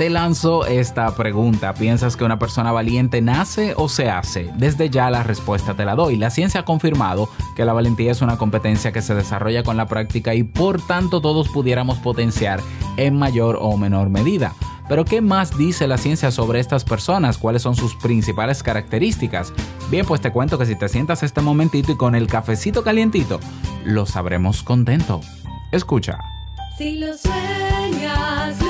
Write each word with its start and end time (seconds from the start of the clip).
te 0.00 0.08
lanzo 0.08 0.64
esta 0.64 1.14
pregunta. 1.14 1.74
¿Piensas 1.74 2.16
que 2.16 2.24
una 2.24 2.38
persona 2.38 2.72
valiente 2.72 3.20
nace 3.20 3.74
o 3.76 3.86
se 3.86 4.08
hace? 4.08 4.50
Desde 4.56 4.88
ya 4.88 5.10
la 5.10 5.22
respuesta 5.22 5.74
te 5.74 5.84
la 5.84 5.94
doy. 5.94 6.16
La 6.16 6.30
ciencia 6.30 6.60
ha 6.60 6.64
confirmado 6.64 7.28
que 7.54 7.66
la 7.66 7.74
valentía 7.74 8.10
es 8.10 8.22
una 8.22 8.38
competencia 8.38 8.92
que 8.92 9.02
se 9.02 9.14
desarrolla 9.14 9.62
con 9.62 9.76
la 9.76 9.88
práctica 9.88 10.34
y 10.34 10.42
por 10.42 10.80
tanto 10.80 11.20
todos 11.20 11.50
pudiéramos 11.50 11.98
potenciar 11.98 12.62
en 12.96 13.18
mayor 13.18 13.58
o 13.60 13.76
menor 13.76 14.08
medida. 14.08 14.54
Pero 14.88 15.04
¿qué 15.04 15.20
más 15.20 15.58
dice 15.58 15.86
la 15.86 15.98
ciencia 15.98 16.30
sobre 16.30 16.60
estas 16.60 16.84
personas? 16.84 17.36
¿Cuáles 17.36 17.60
son 17.60 17.76
sus 17.76 17.94
principales 17.94 18.62
características? 18.62 19.52
Bien, 19.90 20.06
pues 20.06 20.22
te 20.22 20.32
cuento 20.32 20.56
que 20.56 20.64
si 20.64 20.76
te 20.76 20.88
sientas 20.88 21.22
este 21.22 21.42
momentito 21.42 21.92
y 21.92 21.98
con 21.98 22.14
el 22.14 22.26
cafecito 22.26 22.82
calientito, 22.82 23.38
lo 23.84 24.06
sabremos 24.06 24.62
contento. 24.62 25.20
Escucha. 25.72 26.18
Si 26.78 26.96
lo 26.96 27.14
sueñas, 27.18 28.69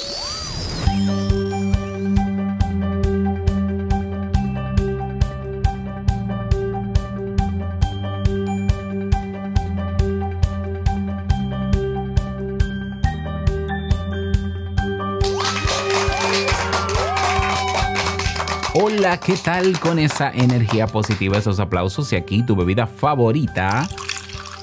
Hola, 19.03 19.19
¿qué 19.19 19.33
tal 19.35 19.79
con 19.79 19.97
esa 19.97 20.29
energía 20.29 20.85
positiva, 20.85 21.39
esos 21.39 21.59
aplausos 21.59 22.13
y 22.13 22.15
aquí 22.15 22.43
tu 22.43 22.55
bebida 22.55 22.85
favorita? 22.85 23.89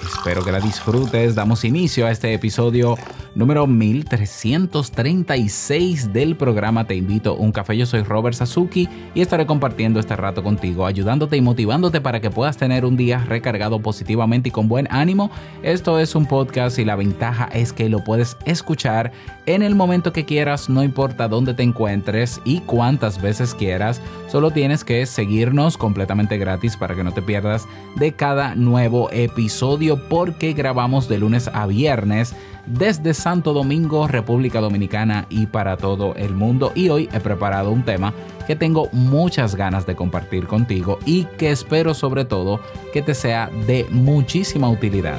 Espero 0.01 0.45
que 0.45 0.53
la 0.53 0.61
disfrutes. 0.61 1.35
Damos 1.35 1.65
inicio 1.65 2.07
a 2.07 2.13
este 2.13 2.33
episodio 2.33 2.97
número 3.35 3.67
1336 3.67 6.13
del 6.13 6.37
programa 6.37 6.87
Te 6.87 6.95
invito 6.95 7.31
a 7.31 7.35
un 7.35 7.53
café. 7.53 7.77
Yo 7.77 7.87
soy 7.87 8.03
Robert 8.03 8.37
Sasuki 8.37 8.89
y 9.15 9.21
estaré 9.21 9.47
compartiendo 9.47 10.01
este 10.01 10.17
rato 10.17 10.43
contigo, 10.43 10.87
ayudándote 10.87 11.37
y 11.37 11.41
motivándote 11.41 12.01
para 12.01 12.21
que 12.21 12.31
puedas 12.31 12.57
tener 12.57 12.85
un 12.85 12.97
día 12.97 13.25
recargado 13.27 13.81
positivamente 13.81 14.49
y 14.49 14.53
con 14.53 14.69
buen 14.69 14.89
ánimo. 14.91 15.31
Esto 15.63 15.99
es 15.99 16.15
un 16.15 16.27
podcast 16.27 16.79
y 16.79 16.85
la 16.85 16.97
ventaja 16.97 17.49
es 17.53 17.73
que 17.73 17.89
lo 17.89 18.05
puedes 18.05 18.37
escuchar 18.45 19.13
en 19.47 19.63
el 19.63 19.75
momento 19.75 20.13
que 20.13 20.25
quieras, 20.25 20.69
no 20.69 20.85
importa 20.85 21.29
dónde 21.29 21.55
te 21.55 21.63
encuentres 21.63 22.41
y 22.45 22.61
cuántas 22.61 23.23
veces 23.23 23.55
quieras. 23.55 24.01
Solo 24.29 24.51
tienes 24.51 24.85
que 24.85 25.07
seguirnos 25.07 25.79
completamente 25.79 26.37
gratis 26.37 26.77
para 26.77 26.95
que 26.95 27.05
no 27.05 27.13
te 27.13 27.23
pierdas 27.23 27.67
de 27.97 28.13
cada 28.13 28.55
nuevo 28.55 29.11
episodio 29.11 30.09
porque 30.09 30.53
grabamos 30.53 31.09
de 31.09 31.19
lunes 31.19 31.49
a 31.53 31.67
viernes 31.67 32.35
desde 32.67 33.15
Santo 33.19 33.53
Domingo, 33.53 34.07
República 34.07 34.61
Dominicana 34.61 35.27
y 35.29 35.47
para 35.47 35.77
todo 35.77 36.15
el 36.15 36.35
mundo. 36.35 36.73
Y 36.75 36.89
hoy 36.89 37.09
he 37.13 37.21
preparado 37.21 37.71
un 37.71 37.83
tema 37.83 38.15
que 38.47 38.57
tengo 38.57 38.89
muchas 38.93 39.57
ganas 39.57 39.87
de 39.87 39.97
compartir 39.97 40.47
contigo 40.47 40.99
y 41.05 41.25
que 41.25 41.51
espero 41.51 41.95
sobre 41.95 42.25
todo 42.25 42.61
que 42.93 43.03
te 43.03 43.15
sea 43.15 43.51
de 43.67 43.87
muchísima 43.91 44.71
utilidad. 44.71 45.19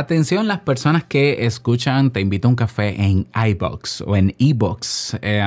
Atención 0.00 0.48
las 0.48 0.60
personas 0.60 1.04
que 1.04 1.44
escuchan 1.44 2.10
Te 2.10 2.22
invito 2.22 2.48
a 2.48 2.50
un 2.50 2.56
café 2.56 3.02
en 3.02 3.26
iBox 3.34 4.00
o 4.00 4.16
en 4.16 4.34
eBox. 4.38 5.18
Eh, 5.20 5.44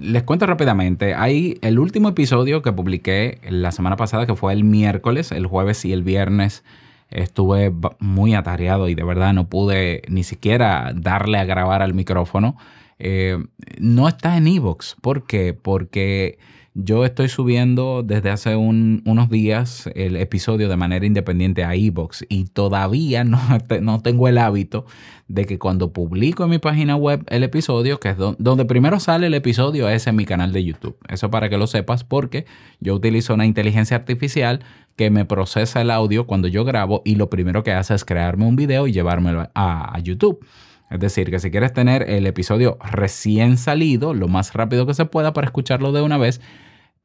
les 0.00 0.22
cuento 0.22 0.46
rápidamente, 0.46 1.14
hay 1.14 1.58
el 1.62 1.80
último 1.80 2.10
episodio 2.10 2.62
que 2.62 2.70
publiqué 2.70 3.40
la 3.50 3.72
semana 3.72 3.96
pasada 3.96 4.24
que 4.24 4.36
fue 4.36 4.52
el 4.52 4.62
miércoles, 4.62 5.32
el 5.32 5.46
jueves 5.46 5.84
y 5.84 5.92
el 5.92 6.04
viernes. 6.04 6.62
Estuve 7.10 7.72
muy 7.98 8.34
atareado 8.34 8.88
y 8.88 8.94
de 8.94 9.02
verdad 9.02 9.32
no 9.32 9.48
pude 9.48 10.02
ni 10.06 10.22
siquiera 10.22 10.92
darle 10.94 11.38
a 11.38 11.44
grabar 11.44 11.82
al 11.82 11.92
micrófono. 11.92 12.56
Eh, 13.00 13.36
no 13.80 14.06
está 14.06 14.36
en 14.36 14.46
eBox. 14.46 14.94
¿Por 15.00 15.26
qué? 15.26 15.54
Porque 15.54 16.38
yo 16.80 17.04
estoy 17.04 17.28
subiendo 17.28 18.04
desde 18.04 18.30
hace 18.30 18.54
un- 18.54 19.02
unos 19.04 19.28
días 19.30 19.90
el 19.96 20.14
episodio 20.16 20.68
de 20.68 20.76
manera 20.76 21.04
independiente 21.04 21.64
a 21.64 21.74
iBox 21.74 22.24
y 22.28 22.44
todavía 22.44 23.24
no, 23.24 23.40
no 23.82 24.00
tengo 24.00 24.28
el 24.28 24.38
hábito 24.38 24.86
de 25.26 25.44
que 25.44 25.58
cuando 25.58 25.92
publico 25.92 26.44
en 26.44 26.50
mi 26.50 26.58
página 26.58 26.94
web 26.94 27.24
el 27.28 27.42
episodio, 27.42 27.98
que 27.98 28.10
es 28.10 28.16
don- 28.16 28.36
donde 28.38 28.64
primero 28.64 29.00
sale 29.00 29.26
el 29.26 29.34
episodio, 29.34 29.88
es 29.88 30.06
en 30.06 30.14
mi 30.14 30.24
canal 30.24 30.52
de 30.52 30.64
YouTube. 30.64 30.96
Eso 31.08 31.30
para 31.30 31.48
que 31.48 31.58
lo 31.58 31.66
sepas 31.66 32.04
porque 32.04 32.46
yo 32.78 32.94
utilizo 32.94 33.34
una 33.34 33.44
inteligencia 33.44 33.96
artificial 33.96 34.60
que 34.94 35.10
me 35.10 35.24
procesa 35.24 35.80
el 35.80 35.90
audio 35.90 36.26
cuando 36.28 36.46
yo 36.46 36.64
grabo 36.64 37.02
y 37.04 37.16
lo 37.16 37.28
primero 37.28 37.64
que 37.64 37.72
hace 37.72 37.94
es 37.94 38.04
crearme 38.04 38.46
un 38.46 38.54
video 38.54 38.86
y 38.86 38.92
llevármelo 38.92 39.50
a 39.54 39.98
YouTube. 40.00 40.44
Es 40.90 41.00
decir, 41.00 41.28
que 41.30 41.38
si 41.38 41.50
quieres 41.50 41.72
tener 41.74 42.08
el 42.08 42.26
episodio 42.26 42.78
recién 42.92 43.58
salido, 43.58 44.14
lo 44.14 44.26
más 44.28 44.54
rápido 44.54 44.86
que 44.86 44.94
se 44.94 45.04
pueda 45.04 45.34
para 45.34 45.46
escucharlo 45.46 45.92
de 45.92 46.00
una 46.00 46.16
vez, 46.16 46.40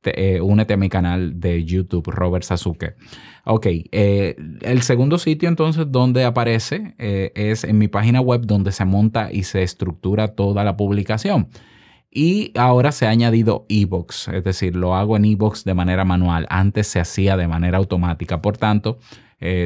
eh, 0.06 0.42
únete 0.42 0.74
a 0.74 0.78
mi 0.78 0.90
canal 0.90 1.40
de 1.40 1.64
YouTube, 1.64 2.08
Robert 2.08 2.44
Sasuke. 2.44 2.96
Ok, 3.46 3.68
eh, 3.92 4.36
el 4.62 4.82
segundo 4.82 5.18
sitio 5.18 5.50
entonces 5.50 5.86
donde 5.90 6.24
aparece 6.24 6.96
eh, 6.98 7.32
es 7.36 7.64
en 7.64 7.78
mi 7.78 7.88
página 7.88 8.22
web 8.22 8.46
donde 8.46 8.72
se 8.72 8.86
monta 8.86 9.32
y 9.32 9.44
se 9.44 9.64
estructura 9.64 10.30
toda 10.30 10.64
la 10.64 10.78
publicación. 10.78 11.50
Y 12.12 12.52
ahora 12.56 12.92
se 12.92 13.08
ha 13.08 13.10
añadido 13.10 13.66
eBox, 13.70 14.28
es 14.28 14.44
decir, 14.44 14.76
lo 14.76 14.96
hago 14.96 15.18
en 15.18 15.26
eBox 15.26 15.64
de 15.64 15.74
manera 15.74 16.06
manual. 16.06 16.46
Antes 16.50 16.88
se 16.88 17.00
hacía 17.00 17.38
de 17.38 17.48
manera 17.48 17.80
automática. 17.80 18.40
Por 18.40 18.58
tanto, 18.58 19.00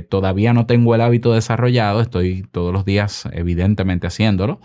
todavía 0.09 0.53
no 0.53 0.65
tengo 0.65 0.95
el 0.95 1.01
hábito 1.01 1.33
desarrollado. 1.33 1.99
Estoy 1.99 2.47
todos 2.49 2.71
los 2.71 2.85
días, 2.85 3.27
evidentemente, 3.33 4.07
haciéndolo 4.07 4.61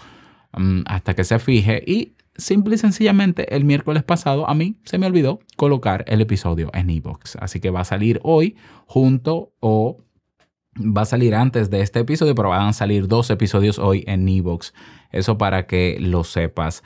mm, 0.57 0.83
hasta 0.87 1.15
que 1.15 1.25
se 1.25 1.41
fije. 1.41 1.83
Y 1.85 2.13
simple 2.43 2.75
y 2.75 2.79
sencillamente, 2.79 3.55
el 3.55 3.65
miércoles 3.65 4.03
pasado 4.03 4.49
a 4.49 4.55
mí 4.55 4.77
se 4.85 4.99
me 4.99 5.07
olvidó 5.07 5.41
colocar 5.57 6.05
el 6.09 6.21
episodio 6.21 6.71
en 6.75 6.91
eBox. 6.91 7.37
Así 7.37 7.61
que 7.61 7.71
va 7.71 7.81
a 7.81 7.85
salir 7.85 8.21
hoy 8.23 8.57
junto 8.87 9.53
o 9.61 9.99
va 10.77 11.03
a 11.03 11.07
salir 11.07 11.35
antes 11.35 11.71
de 11.71 11.81
este 11.81 12.01
episodio, 12.01 12.35
pero 12.35 12.51
van 12.51 12.69
a 12.69 12.73
salir 12.73 13.09
dos 13.09 13.31
episodios 13.31 13.79
hoy 13.79 14.05
en 14.07 14.29
eBox. 14.29 14.73
Eso 15.11 15.39
para 15.39 15.67
que 15.67 15.99
lo 16.01 16.25
sepas. 16.25 16.83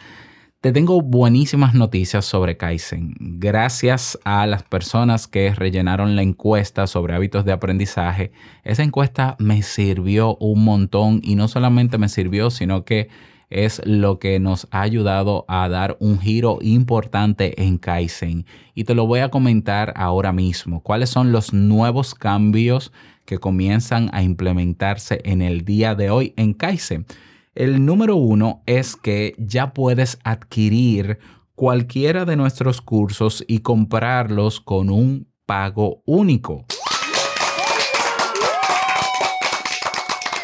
Te 0.60 0.72
tengo 0.72 1.00
buenísimas 1.00 1.74
noticias 1.74 2.24
sobre 2.24 2.56
Kaizen. 2.56 3.14
Gracias 3.20 4.18
a 4.24 4.46
las 4.46 4.64
personas 4.64 5.28
que 5.28 5.54
rellenaron 5.54 6.16
la 6.16 6.22
encuesta 6.22 6.86
sobre 6.88 7.14
hábitos 7.14 7.44
de 7.44 7.52
aprendizaje, 7.52 8.32
esa 8.64 8.82
encuesta 8.82 9.36
me 9.38 9.62
sirvió 9.62 10.36
un 10.38 10.64
montón 10.64 11.20
y 11.22 11.36
no 11.36 11.46
solamente 11.46 11.98
me 11.98 12.08
sirvió, 12.08 12.50
sino 12.50 12.84
que 12.84 13.08
es 13.50 13.80
lo 13.84 14.18
que 14.18 14.40
nos 14.40 14.66
ha 14.70 14.82
ayudado 14.82 15.44
a 15.48 15.68
dar 15.68 15.96
un 16.00 16.18
giro 16.18 16.58
importante 16.62 17.62
en 17.62 17.78
Kaizen. 17.78 18.46
Y 18.74 18.84
te 18.84 18.94
lo 18.94 19.06
voy 19.06 19.20
a 19.20 19.30
comentar 19.30 19.92
ahora 19.96 20.32
mismo. 20.32 20.82
¿Cuáles 20.82 21.10
son 21.10 21.32
los 21.32 21.52
nuevos 21.52 22.14
cambios 22.14 22.92
que 23.24 23.38
comienzan 23.38 24.10
a 24.12 24.22
implementarse 24.22 25.20
en 25.24 25.42
el 25.42 25.64
día 25.64 25.94
de 25.94 26.10
hoy 26.10 26.34
en 26.36 26.54
Kaizen? 26.54 27.06
El 27.54 27.84
número 27.86 28.16
uno 28.16 28.62
es 28.66 28.96
que 28.96 29.34
ya 29.38 29.72
puedes 29.72 30.18
adquirir 30.24 31.18
cualquiera 31.54 32.26
de 32.26 32.36
nuestros 32.36 32.82
cursos 32.82 33.42
y 33.48 33.60
comprarlos 33.60 34.60
con 34.60 34.90
un 34.90 35.28
pago 35.46 36.02
único. 36.04 36.66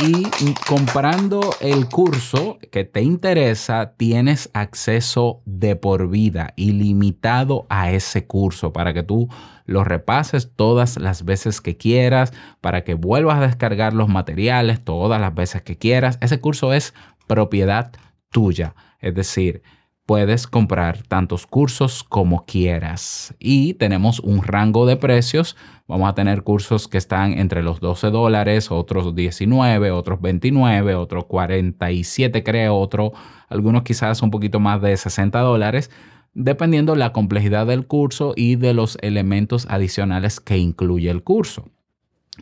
Y 0.04 0.54
comprando 0.66 1.54
el 1.60 1.88
curso 1.88 2.58
que 2.72 2.82
te 2.82 3.02
interesa, 3.02 3.94
tienes 3.96 4.50
acceso 4.52 5.42
de 5.44 5.76
por 5.76 6.10
vida, 6.10 6.54
ilimitado 6.56 7.66
a 7.68 7.92
ese 7.92 8.26
curso, 8.26 8.72
para 8.72 8.94
que 8.94 9.04
tú 9.04 9.28
lo 9.64 9.84
repases 9.84 10.50
todas 10.56 10.98
las 10.98 11.24
veces 11.24 11.60
que 11.60 11.76
quieras, 11.76 12.32
para 12.60 12.82
que 12.82 12.94
vuelvas 12.94 13.38
a 13.38 13.46
descargar 13.46 13.92
los 13.92 14.08
materiales 14.08 14.82
todas 14.82 15.20
las 15.20 15.36
veces 15.36 15.62
que 15.62 15.78
quieras. 15.78 16.18
Ese 16.20 16.40
curso 16.40 16.72
es 16.72 16.94
propiedad 17.28 17.92
tuya, 18.30 18.74
es 18.98 19.14
decir, 19.14 19.62
puedes 20.06 20.46
comprar 20.46 21.02
tantos 21.02 21.46
cursos 21.46 22.02
como 22.02 22.44
quieras. 22.44 23.34
Y 23.38 23.74
tenemos 23.74 24.20
un 24.20 24.42
rango 24.42 24.86
de 24.86 24.96
precios. 24.96 25.56
Vamos 25.86 26.08
a 26.08 26.14
tener 26.14 26.42
cursos 26.42 26.88
que 26.88 26.98
están 26.98 27.38
entre 27.38 27.62
los 27.62 27.80
12 27.80 28.10
dólares, 28.10 28.70
otros 28.70 29.14
19, 29.14 29.90
otros 29.90 30.20
29, 30.20 30.94
otros 30.94 31.26
47 31.26 32.42
creo, 32.42 32.76
otro, 32.76 33.12
algunos 33.48 33.82
quizás 33.82 34.22
un 34.22 34.30
poquito 34.30 34.58
más 34.60 34.80
de 34.80 34.96
60 34.96 35.38
dólares, 35.40 35.90
dependiendo 36.34 36.96
la 36.96 37.12
complejidad 37.12 37.66
del 37.66 37.86
curso 37.86 38.32
y 38.36 38.56
de 38.56 38.74
los 38.74 38.98
elementos 39.02 39.66
adicionales 39.68 40.40
que 40.40 40.56
incluye 40.58 41.10
el 41.10 41.22
curso. 41.22 41.70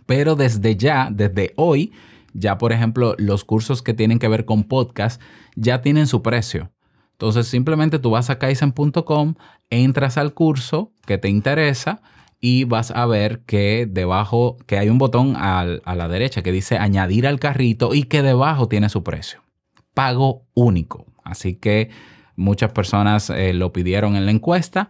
Pero 0.06 0.36
desde 0.36 0.76
ya, 0.76 1.08
desde 1.10 1.52
hoy, 1.56 1.92
ya 2.32 2.58
por 2.58 2.72
ejemplo, 2.72 3.16
los 3.18 3.44
cursos 3.44 3.82
que 3.82 3.94
tienen 3.94 4.18
que 4.18 4.28
ver 4.28 4.44
con 4.44 4.64
podcast 4.64 5.20
ya 5.56 5.82
tienen 5.82 6.06
su 6.06 6.22
precio. 6.22 6.70
Entonces 7.20 7.48
simplemente 7.48 7.98
tú 7.98 8.08
vas 8.08 8.30
a 8.30 8.38
kaizen.com, 8.38 9.34
entras 9.68 10.16
al 10.16 10.32
curso 10.32 10.94
que 11.04 11.18
te 11.18 11.28
interesa 11.28 12.00
y 12.40 12.64
vas 12.64 12.92
a 12.92 13.04
ver 13.04 13.40
que 13.40 13.86
debajo, 13.86 14.56
que 14.66 14.78
hay 14.78 14.88
un 14.88 14.96
botón 14.96 15.34
a 15.36 15.66
la 15.66 16.08
derecha 16.08 16.40
que 16.42 16.50
dice 16.50 16.78
añadir 16.78 17.26
al 17.26 17.38
carrito 17.38 17.92
y 17.92 18.04
que 18.04 18.22
debajo 18.22 18.68
tiene 18.68 18.88
su 18.88 19.02
precio. 19.02 19.42
Pago 19.92 20.46
único. 20.54 21.04
Así 21.22 21.56
que 21.56 21.90
muchas 22.36 22.72
personas 22.72 23.28
eh, 23.28 23.52
lo 23.52 23.70
pidieron 23.70 24.16
en 24.16 24.24
la 24.24 24.32
encuesta 24.32 24.88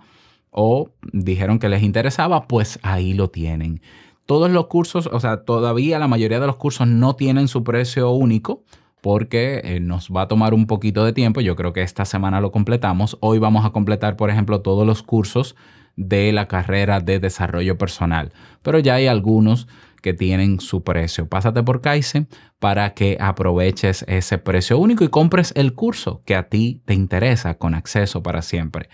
o 0.52 0.92
dijeron 1.12 1.58
que 1.58 1.68
les 1.68 1.82
interesaba, 1.82 2.46
pues 2.46 2.78
ahí 2.84 3.12
lo 3.12 3.30
tienen. 3.30 3.82
Todos 4.24 4.52
los 4.52 4.68
cursos, 4.68 5.08
o 5.12 5.18
sea, 5.18 5.42
todavía 5.42 5.98
la 5.98 6.06
mayoría 6.06 6.38
de 6.38 6.46
los 6.46 6.58
cursos 6.58 6.86
no 6.86 7.16
tienen 7.16 7.48
su 7.48 7.64
precio 7.64 8.12
único 8.12 8.62
porque 9.00 9.60
eh, 9.64 9.80
nos 9.80 10.10
va 10.10 10.22
a 10.22 10.28
tomar 10.28 10.54
un 10.54 10.66
poquito 10.66 11.04
de 11.04 11.12
tiempo. 11.12 11.40
Yo 11.40 11.56
creo 11.56 11.72
que 11.72 11.82
esta 11.82 12.04
semana 12.04 12.40
lo 12.40 12.52
completamos. 12.52 13.16
Hoy 13.20 13.38
vamos 13.38 13.64
a 13.64 13.70
completar, 13.70 14.16
por 14.16 14.30
ejemplo, 14.30 14.60
todos 14.60 14.86
los 14.86 15.02
cursos 15.02 15.56
de 15.96 16.32
la 16.32 16.48
carrera 16.48 17.00
de 17.00 17.18
desarrollo 17.18 17.76
personal. 17.76 18.32
Pero 18.62 18.78
ya 18.78 18.94
hay 18.94 19.06
algunos 19.06 19.68
que 20.00 20.14
tienen 20.14 20.60
su 20.60 20.82
precio. 20.82 21.28
Pásate 21.28 21.62
por 21.62 21.80
Kaizen 21.80 22.28
para 22.58 22.94
que 22.94 23.18
aproveches 23.20 24.04
ese 24.08 24.38
precio 24.38 24.78
único 24.78 25.04
y 25.04 25.08
compres 25.08 25.52
el 25.56 25.74
curso 25.74 26.22
que 26.24 26.34
a 26.34 26.48
ti 26.48 26.82
te 26.84 26.94
interesa 26.94 27.54
con 27.54 27.74
acceso 27.74 28.22
para 28.22 28.42
siempre. 28.42 28.88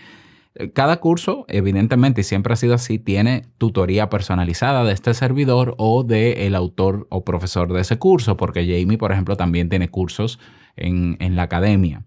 Cada 0.73 0.99
curso, 0.99 1.45
evidentemente, 1.47 2.21
y 2.21 2.23
siempre 2.23 2.53
ha 2.53 2.55
sido 2.55 2.73
así, 2.73 2.99
tiene 2.99 3.45
tutoría 3.57 4.09
personalizada 4.09 4.83
de 4.83 4.93
este 4.93 5.13
servidor 5.13 5.75
o 5.77 6.03
del 6.03 6.55
autor 6.55 7.07
o 7.09 7.23
profesor 7.23 7.71
de 7.71 7.81
ese 7.81 7.97
curso, 7.97 8.37
porque 8.37 8.61
Jamie, 8.61 8.97
por 8.97 9.11
ejemplo, 9.11 9.35
también 9.35 9.69
tiene 9.69 9.89
cursos 9.89 10.39
en, 10.75 11.17
en 11.19 11.35
la 11.35 11.43
academia. 11.43 12.03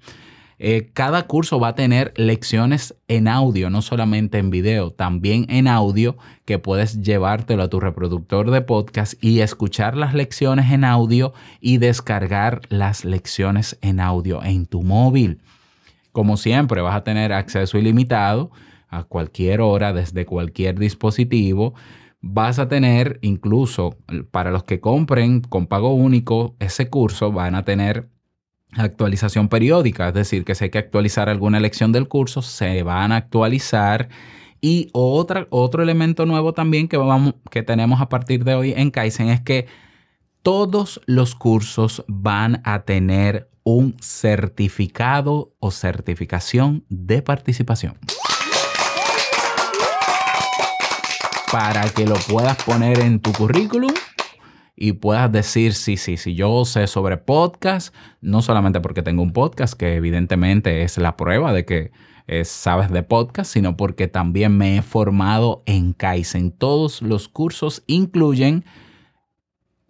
Eh, 0.62 0.90
cada 0.92 1.22
curso 1.26 1.58
va 1.58 1.68
a 1.68 1.74
tener 1.74 2.12
lecciones 2.16 2.94
en 3.08 3.28
audio, 3.28 3.70
no 3.70 3.80
solamente 3.80 4.36
en 4.36 4.50
video, 4.50 4.90
también 4.90 5.46
en 5.48 5.66
audio, 5.66 6.18
que 6.44 6.58
puedes 6.58 7.00
llevártelo 7.00 7.62
a 7.62 7.70
tu 7.70 7.80
reproductor 7.80 8.50
de 8.50 8.60
podcast 8.60 9.14
y 9.24 9.40
escuchar 9.40 9.96
las 9.96 10.12
lecciones 10.12 10.70
en 10.70 10.84
audio 10.84 11.32
y 11.62 11.78
descargar 11.78 12.60
las 12.68 13.06
lecciones 13.06 13.78
en 13.80 14.00
audio 14.00 14.44
en 14.44 14.66
tu 14.66 14.82
móvil. 14.82 15.40
Como 16.12 16.36
siempre, 16.36 16.80
vas 16.80 16.96
a 16.96 17.04
tener 17.04 17.32
acceso 17.32 17.78
ilimitado 17.78 18.50
a 18.88 19.04
cualquier 19.04 19.60
hora, 19.60 19.92
desde 19.92 20.26
cualquier 20.26 20.78
dispositivo. 20.78 21.74
Vas 22.20 22.58
a 22.58 22.68
tener, 22.68 23.18
incluso 23.22 23.96
para 24.30 24.50
los 24.50 24.64
que 24.64 24.80
compren 24.80 25.40
con 25.40 25.66
pago 25.66 25.94
único 25.94 26.56
ese 26.58 26.90
curso, 26.90 27.32
van 27.32 27.54
a 27.54 27.64
tener 27.64 28.08
actualización 28.72 29.48
periódica, 29.48 30.08
es 30.08 30.14
decir, 30.14 30.44
que 30.44 30.54
si 30.54 30.64
hay 30.64 30.70
que 30.70 30.78
actualizar 30.78 31.28
alguna 31.28 31.60
lección 31.60 31.92
del 31.92 32.08
curso, 32.08 32.42
se 32.42 32.82
van 32.82 33.12
a 33.12 33.16
actualizar. 33.16 34.08
Y 34.60 34.90
otro 34.92 35.82
elemento 35.82 36.26
nuevo 36.26 36.52
también 36.52 36.86
que, 36.86 36.96
vamos, 36.96 37.34
que 37.50 37.62
tenemos 37.62 38.00
a 38.00 38.08
partir 38.08 38.44
de 38.44 38.54
hoy 38.54 38.74
en 38.76 38.90
Kaizen 38.90 39.30
es 39.30 39.40
que 39.40 39.66
todos 40.42 41.00
los 41.06 41.34
cursos 41.34 42.04
van 42.08 42.60
a 42.64 42.82
tener 42.82 43.49
un 43.62 43.96
certificado 44.00 45.52
o 45.58 45.70
certificación 45.70 46.84
de 46.88 47.22
participación. 47.22 47.98
Para 51.52 51.88
que 51.90 52.06
lo 52.06 52.14
puedas 52.28 52.62
poner 52.62 53.00
en 53.00 53.20
tu 53.20 53.32
currículum 53.32 53.92
y 54.76 54.92
puedas 54.92 55.30
decir, 55.30 55.74
sí, 55.74 55.96
sí, 55.96 56.16
sí, 56.16 56.34
yo 56.34 56.64
sé 56.64 56.86
sobre 56.86 57.18
podcast, 57.18 57.94
no 58.20 58.40
solamente 58.40 58.80
porque 58.80 59.02
tengo 59.02 59.22
un 59.22 59.32
podcast, 59.32 59.74
que 59.74 59.96
evidentemente 59.96 60.82
es 60.82 60.96
la 60.96 61.16
prueba 61.16 61.52
de 61.52 61.64
que 61.64 61.90
eh, 62.26 62.44
sabes 62.44 62.90
de 62.90 63.02
podcast, 63.02 63.52
sino 63.52 63.76
porque 63.76 64.06
también 64.06 64.56
me 64.56 64.78
he 64.78 64.82
formado 64.82 65.62
en 65.66 65.92
Kaizen. 65.92 66.52
Todos 66.52 67.02
los 67.02 67.28
cursos 67.28 67.82
incluyen 67.88 68.64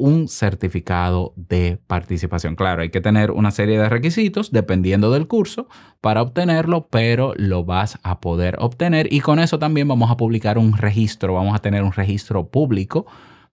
un 0.00 0.29
certificado 0.29 1.35
de 1.37 1.79
participación. 1.87 2.56
Claro, 2.56 2.82
hay 2.82 2.91
que 2.91 3.00
tener 3.00 3.31
una 3.31 3.50
serie 3.50 3.79
de 3.79 3.88
requisitos 3.88 4.50
dependiendo 4.50 5.12
del 5.12 5.29
curso 5.29 5.69
para 6.00 6.23
obtenerlo, 6.23 6.88
pero 6.88 7.35
lo 7.37 7.64
vas 7.64 7.99
a 8.02 8.20
poder 8.20 8.56
obtener 8.58 9.12
y 9.12 9.20
con 9.20 9.38
eso 9.38 9.58
también 9.58 9.87
vamos 9.87 10.11
a 10.11 10.17
publicar 10.17 10.58
un 10.58 10.76
registro, 10.76 11.35
vamos 11.35 11.55
a 11.55 11.61
tener 11.61 11.82
un 11.82 11.93
registro 11.93 12.49
público 12.49 13.06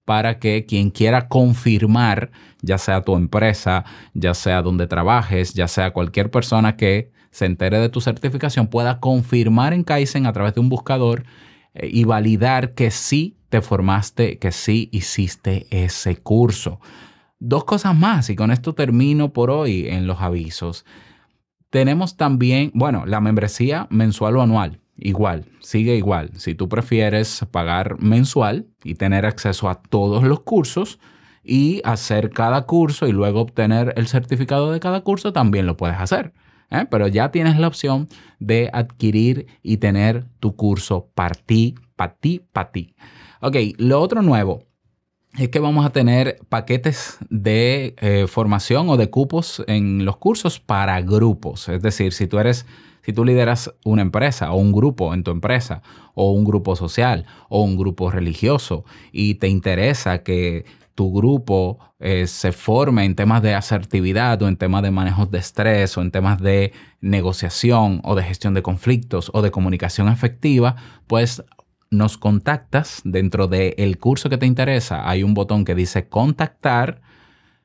para 0.06 0.40
que 0.40 0.66
quien 0.66 0.90
quiera 0.90 1.28
confirmar, 1.28 2.32
ya 2.62 2.78
sea 2.78 3.02
tu 3.02 3.16
empresa, 3.16 3.84
ya 4.14 4.34
sea 4.34 4.62
donde 4.62 4.88
trabajes, 4.88 5.54
ya 5.54 5.68
sea 5.68 5.92
cualquier 5.92 6.32
persona 6.32 6.78
que 6.78 7.12
se 7.30 7.46
entere 7.46 7.78
de 7.80 7.90
tu 7.90 8.00
certificación, 8.00 8.68
pueda 8.68 9.02
confirmar 9.02 9.74
en 9.74 9.84
Kaizen 9.84 10.26
a 10.26 10.34
través 10.34 10.54
de 10.54 10.62
un 10.62 10.70
buscador 10.70 11.26
eh, 11.74 11.90
y 11.92 12.06
validar 12.06 12.74
que 12.74 12.90
sí 12.90 13.37
te 13.50 13.62
formaste, 13.62 14.38
que 14.40 14.52
sí 14.52 14.90
hiciste 14.92 15.68
ese 15.72 16.18
curso. 16.18 16.80
Dos 17.40 17.66
cosas 17.66 17.96
más 17.96 18.30
y 18.30 18.36
con 18.36 18.52
esto 18.52 18.74
termino 18.74 19.32
por 19.32 19.52
hoy 19.52 19.88
en 19.88 20.08
los 20.08 20.22
avisos. 20.22 20.86
Tenemos 21.70 22.18
también, 22.18 22.72
bueno, 22.74 23.06
la 23.06 23.22
membresía 23.22 23.88
mensual 23.90 24.38
o 24.38 24.42
anual. 24.42 24.80
Igual, 24.98 25.46
sigue 25.60 25.96
igual. 25.96 26.32
Si 26.36 26.56
tú 26.56 26.68
prefieres 26.68 27.46
pagar 27.52 28.02
mensual 28.02 28.68
y 28.84 28.96
tener 28.96 29.26
acceso 29.26 29.70
a 29.70 29.82
todos 29.82 30.24
los 30.24 30.40
cursos 30.40 31.00
y 31.44 31.82
hacer 31.84 32.32
cada 32.32 32.66
curso 32.66 33.08
y 33.08 33.12
luego 33.12 33.42
obtener 33.42 33.94
el 33.96 34.08
certificado 34.08 34.72
de 34.72 34.80
cada 34.80 35.02
curso, 35.02 35.34
también 35.34 35.68
lo 35.68 35.78
puedes 35.78 35.98
hacer. 35.98 36.34
¿eh? 36.72 36.86
Pero 36.90 37.08
ya 37.08 37.32
tienes 37.32 37.58
la 37.60 37.68
opción 37.68 38.08
de 38.40 38.70
adquirir 38.74 39.46
y 39.62 39.78
tener 39.78 40.26
tu 40.40 40.56
curso 40.56 41.10
para 41.14 41.36
ti, 41.36 41.76
para 41.96 42.16
ti, 42.16 42.42
para 42.52 42.72
ti. 42.72 42.96
Ok, 43.42 43.56
lo 43.78 44.02
otro 44.02 44.22
nuevo 44.22 44.64
es 45.38 45.50
que 45.50 45.60
vamos 45.60 45.86
a 45.86 45.92
tener 45.92 46.40
paquetes 46.50 47.18
de 47.30 47.96
eh, 48.00 48.26
formación 48.28 48.90
o 48.90 48.98
de 48.98 49.10
cupos 49.10 49.64
en 49.68 50.06
los 50.06 50.18
cursos 50.18 50.60
para 50.60 51.00
grupos. 51.02 51.70
Es 51.70 51.82
decir, 51.82 52.14
si 52.14 52.26
tú 52.26 52.40
eres, 52.40 52.66
si 53.04 53.14
tú 53.14 53.24
lideras 53.24 53.74
una 53.86 54.02
empresa 54.02 54.52
o 54.52 54.58
un 54.58 54.72
grupo 54.72 55.14
en 55.14 55.24
tu 55.24 55.32
empresa 55.32 55.84
o 56.16 56.32
un 56.32 56.44
grupo 56.44 56.76
social 56.76 57.26
o 57.50 57.62
un 57.62 57.78
grupo 57.78 58.10
religioso 58.10 58.84
y 59.12 59.36
te 59.36 59.48
interesa 59.48 60.24
que 60.24 60.66
tu 60.96 61.14
grupo 61.14 61.78
eh, 62.00 62.26
se 62.26 62.52
forme 62.52 63.06
en 63.06 63.16
temas 63.16 63.44
de 63.44 63.54
asertividad 63.54 64.42
o 64.42 64.48
en 64.48 64.58
temas 64.58 64.82
de 64.82 64.90
manejo 64.90 65.28
de 65.28 65.38
estrés 65.38 65.96
o 65.96 66.02
en 66.02 66.10
temas 66.10 66.42
de 66.42 66.74
negociación 67.02 68.02
o 68.04 68.16
de 68.16 68.24
gestión 68.24 68.56
de 68.56 68.64
conflictos 68.64 69.30
o 69.36 69.44
de 69.44 69.52
comunicación 69.52 70.08
efectiva, 70.08 70.76
pues 71.06 71.44
nos 71.90 72.18
contactas 72.18 73.02
dentro 73.04 73.48
del 73.48 73.98
curso 73.98 74.30
que 74.30 74.38
te 74.38 74.46
interesa. 74.46 75.10
Hay 75.10 75.24
un 75.24 75.34
botón 75.34 75.66
que 75.66 75.76
dice 75.76 76.08
contactar. 76.08 77.02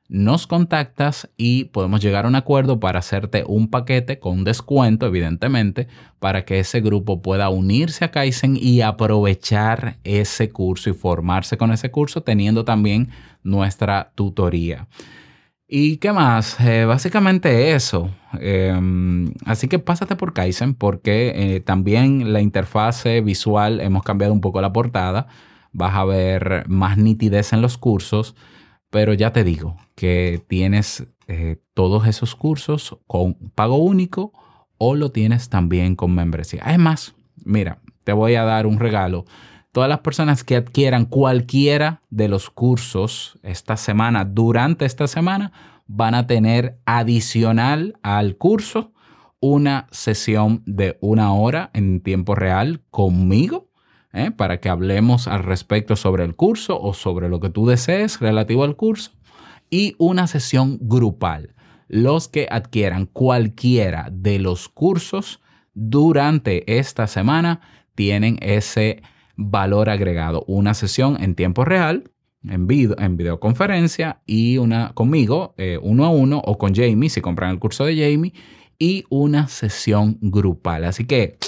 Nos 0.09 0.47
contactas 0.47 1.31
y 1.38 1.64
podemos 1.64 2.02
llegar 2.02 2.26
a 2.26 2.29
un 2.29 2.35
acuerdo 2.35 2.79
para 2.81 2.99
hacerte 2.99 3.45
un 3.47 3.69
paquete 3.69 4.19
con 4.19 4.45
descuento, 4.45 5.07
evidentemente, 5.07 5.88
para 6.19 6.45
que 6.45 6.59
ese 6.59 6.83
grupo 6.83 7.23
pueda 7.23 7.49
unirse 7.49 8.05
a 8.05 8.11
Kaizen 8.11 8.59
y 8.61 8.83
aprovechar 8.83 9.97
ese 10.05 10.50
curso 10.50 10.91
y 10.91 10.93
formarse 10.93 11.57
con 11.57 11.73
ese 11.73 11.91
curso, 11.91 12.23
teniendo 12.23 12.64
también 12.64 13.09
nuestra 13.43 14.12
tutoría. 14.14 14.87
¿Y 15.75 15.97
qué 15.97 16.12
más? 16.12 16.61
Eh, 16.61 16.85
básicamente 16.85 17.73
eso. 17.73 18.11
Eh, 18.38 18.79
así 19.47 19.69
que 19.69 19.79
pásate 19.79 20.17
por 20.17 20.35
Kaizen 20.35 20.75
porque 20.75 21.33
eh, 21.35 21.61
también 21.61 22.35
la 22.35 22.43
interfase 22.43 23.23
visual 23.23 23.81
hemos 23.81 24.02
cambiado 24.02 24.35
un 24.35 24.43
poco 24.43 24.61
la 24.61 24.75
portada. 24.75 25.29
Vas 25.73 25.95
a 25.95 26.05
ver 26.05 26.64
más 26.69 26.99
nitidez 26.99 27.55
en 27.55 27.62
los 27.62 27.79
cursos. 27.79 28.35
pero 28.91 29.14
ya 29.14 29.33
te 29.33 29.45
digo 29.45 29.79
que 29.95 30.45
tienes 30.47 31.07
eh, 31.26 31.57
todos 31.73 32.07
esos 32.07 32.35
cursos 32.37 32.99
con 33.07 33.35
pago 33.55 33.76
único 33.79 34.33
o 34.76 34.95
lo 34.95 35.11
tienes 35.11 35.49
también 35.49 35.97
con 35.97 36.14
membresía. 36.14 36.64
Es 36.67 36.79
más, 36.79 37.14
mira, 37.47 37.79
te 38.05 38.12
voy 38.12 38.35
a 38.35 38.45
dar 38.45 38.67
un 38.67 38.79
regalo. 38.79 39.25
Todas 39.73 39.88
las 39.88 40.00
personas 40.00 40.45
que 40.45 40.57
adquieran 40.57 41.07
cualquiera 41.07 42.02
de 42.11 42.29
los 42.29 42.50
cursos 42.50 43.38
esta 43.43 43.79
semana, 43.79 44.26
durante 44.26 44.85
esta 44.85 45.07
semana, 45.07 45.50
van 45.87 46.14
a 46.14 46.26
tener 46.26 46.79
adicional 46.85 47.99
al 48.02 48.37
curso 48.37 48.93
una 49.41 49.87
sesión 49.91 50.62
de 50.67 50.99
una 51.00 51.33
hora 51.33 51.71
en 51.73 52.02
tiempo 52.02 52.35
real 52.35 52.83
conmigo 52.91 53.71
¿eh? 54.12 54.31
para 54.31 54.61
que 54.61 54.69
hablemos 54.69 55.26
al 55.26 55.43
respecto 55.43 55.97
sobre 55.97 56.25
el 56.25 56.37
curso 56.37 56.79
o 56.79 56.93
sobre 56.93 57.31
lo 57.31 57.41
que 57.41 57.49
tú 57.49 57.67
desees 57.67 58.21
relativo 58.21 58.64
al 58.64 58.76
curso 58.76 59.12
y 59.71 59.95
una 59.97 60.26
sesión 60.26 60.81
grupal. 60.83 61.55
Los 61.88 62.29
que 62.29 62.47
adquieran 62.50 63.07
cualquiera 63.07 64.11
de 64.12 64.38
los 64.38 64.69
cursos 64.69 65.41
durante 65.73 66.79
esta 66.79 67.07
semana 67.07 67.62
tienen 67.95 68.37
ese 68.43 69.02
valor 69.50 69.90
agregado, 69.90 70.44
una 70.46 70.75
sesión 70.75 71.22
en 71.22 71.34
tiempo 71.34 71.64
real 71.64 72.04
en, 72.49 72.66
video, 72.66 72.96
en 72.99 73.16
videoconferencia 73.16 74.20
y 74.26 74.58
una 74.58 74.92
conmigo, 74.94 75.54
eh, 75.58 75.78
uno 75.80 76.04
a 76.04 76.11
uno, 76.11 76.40
o 76.44 76.58
con 76.58 76.75
Jamie, 76.75 77.11
si 77.11 77.20
compran 77.20 77.50
el 77.50 77.58
curso 77.58 77.84
de 77.84 77.94
Jamie, 77.94 78.32
y 78.78 79.04
una 79.11 79.49
sesión 79.49 80.18
grupal. 80.20 80.84
Así 80.84 81.04
que 81.04 81.38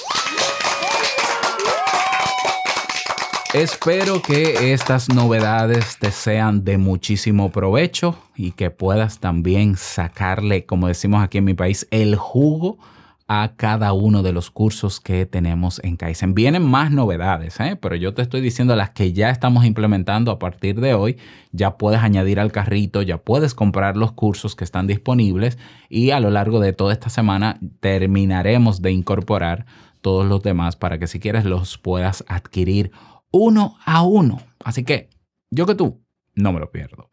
espero 3.53 4.23
que 4.23 4.73
estas 4.73 5.09
novedades 5.09 5.99
te 5.99 6.11
sean 6.11 6.65
de 6.65 6.79
muchísimo 6.79 7.51
provecho 7.51 8.17
y 8.37 8.53
que 8.53 8.71
puedas 8.71 9.19
también 9.19 9.77
sacarle, 9.77 10.65
como 10.65 10.89
decimos 10.89 11.23
aquí 11.23 11.39
en 11.39 11.45
mi 11.45 11.55
país, 11.55 11.89
el 11.91 12.17
jugo 12.17 12.79
a 13.27 13.55
cada 13.57 13.93
uno 13.95 14.23
de 14.23 14.33
los 14.33 14.51
cursos 14.51 15.01
que 15.01 15.25
tenemos 15.25 15.81
en 15.83 15.97
Kaizen. 15.97 16.35
Vienen 16.35 16.63
más 16.63 16.91
novedades, 16.91 17.59
¿eh? 17.61 17.77
pero 17.81 17.97
yo 17.97 18.13
te 18.13 18.23
estoy 18.23 18.43
diciendo 18.43 18.77
las 18.77 18.91
que 18.91 19.13
ya 19.13 19.31
estamos 19.31 19.65
implementando 19.65 20.31
a 20.31 20.39
partir 20.39 20.81
de 20.81 20.95
hoy. 20.95 21.17
Ya 21.51 21.79
puedes 21.79 22.01
añadir 22.01 22.39
al 22.39 22.53
carrito, 22.53 23.01
ya 23.03 23.19
puedes 23.19 23.55
comprar 23.55 23.97
los 23.97 24.13
cursos 24.13 24.55
que 24.55 24.65
están 24.65 24.87
disponibles 24.87 25.59
y 25.89 26.11
a 26.11 26.21
lo 26.21 26.31
largo 26.31 26.61
de 26.61 26.73
toda 26.73 26.93
esta 26.93 27.09
semana 27.09 27.59
terminaremos 27.81 28.83
de 28.83 28.93
incorporar 28.93 29.65
todos 30.03 30.27
los 30.27 30.43
demás 30.43 30.77
para 30.77 30.99
que 30.99 31.07
si 31.07 31.19
quieres 31.19 31.47
los 31.47 31.79
puedas 31.79 32.25
adquirir 32.29 32.91
uno 33.31 33.77
a 33.87 34.03
uno. 34.03 34.43
Así 34.63 34.85
que 34.85 35.09
yo 35.51 35.65
que 35.65 35.75
tú, 35.75 36.05
no 36.35 36.53
me 36.53 36.61
lo 36.61 36.71
pierdo. 36.71 37.09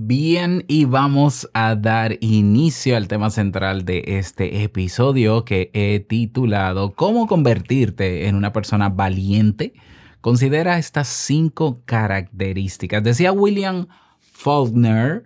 Bien, 0.00 0.64
y 0.68 0.84
vamos 0.84 1.50
a 1.54 1.74
dar 1.74 2.18
inicio 2.20 2.96
al 2.96 3.08
tema 3.08 3.30
central 3.30 3.84
de 3.84 4.04
este 4.06 4.62
episodio 4.62 5.44
que 5.44 5.72
he 5.74 5.98
titulado 5.98 6.94
¿Cómo 6.94 7.26
convertirte 7.26 8.28
en 8.28 8.36
una 8.36 8.52
persona 8.52 8.90
valiente? 8.90 9.74
Considera 10.20 10.78
estas 10.78 11.08
cinco 11.08 11.82
características. 11.84 13.02
Decía 13.02 13.32
William 13.32 13.88
Faulkner 14.20 15.24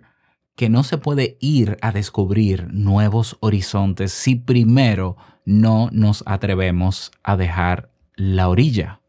que 0.55 0.69
no 0.69 0.81
se 0.81 0.97
puede 0.97 1.37
ir 1.39 1.77
a 1.81 1.91
descubrir 1.91 2.67
nuevos 2.73 3.37
horizontes 3.41 4.11
si 4.11 4.33
primero 4.33 5.17
no 5.45 5.89
nos 5.91 6.23
atrevemos 6.25 7.11
a 7.21 7.37
dejar 7.37 7.91
la 8.15 8.49
orilla. 8.49 9.01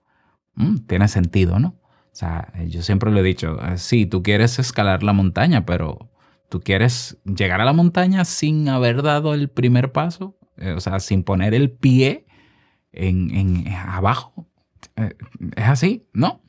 Mm, 0.57 0.81
tiene 0.87 1.09
sentido, 1.09 1.59
¿no? 1.59 1.75
O 2.15 2.17
sea, 2.17 2.53
yo 2.69 2.81
siempre 2.83 3.11
le 3.11 3.19
he 3.19 3.23
dicho, 3.25 3.59
eh, 3.61 3.77
sí, 3.77 4.07
tú 4.07 4.23
quieres 4.23 4.61
escalar 4.61 5.03
la 5.03 5.13
montaña, 5.13 5.67
pero 5.67 6.13
tú 6.49 6.61
quieres 6.61 7.19
llegar 7.25 7.61
a 7.61 7.65
la 7.65 7.73
montaña 7.73 8.25
sin 8.25 8.69
haber 8.69 9.03
dado 9.03 9.35
el 9.35 9.49
primer 9.49 9.91
paso, 9.91 10.39
eh, 10.57 10.75
o 10.77 10.81
sea, 10.81 11.01
sin 11.01 11.25
poner 11.25 11.55
el 11.55 11.73
pie 11.73 12.27
en, 12.93 13.35
en 13.35 13.67
abajo. 13.67 14.47
Eh, 14.95 15.13
es 15.57 15.65
así, 15.65 16.07
¿no? 16.13 16.41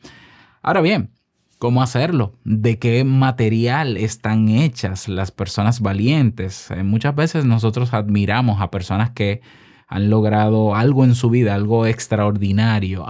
Ahora 0.61 0.81
bien, 0.81 1.09
¿cómo 1.57 1.81
hacerlo? 1.81 2.37
¿De 2.43 2.77
qué 2.77 3.03
material 3.03 3.97
están 3.97 4.49
hechas 4.49 5.07
las 5.07 5.31
personas 5.31 5.79
valientes? 5.79 6.69
muchas 6.83 7.15
veces 7.15 7.43
nosotros 7.43 7.91
admiramos 7.95 8.61
a 8.61 8.69
personas 8.69 9.09
que 9.09 9.41
han 9.87 10.09
logrado 10.09 10.75
algo 10.75 11.03
en 11.03 11.15
su 11.15 11.29
vida, 11.29 11.53
algo 11.53 11.85
extraordinario, 11.85 13.05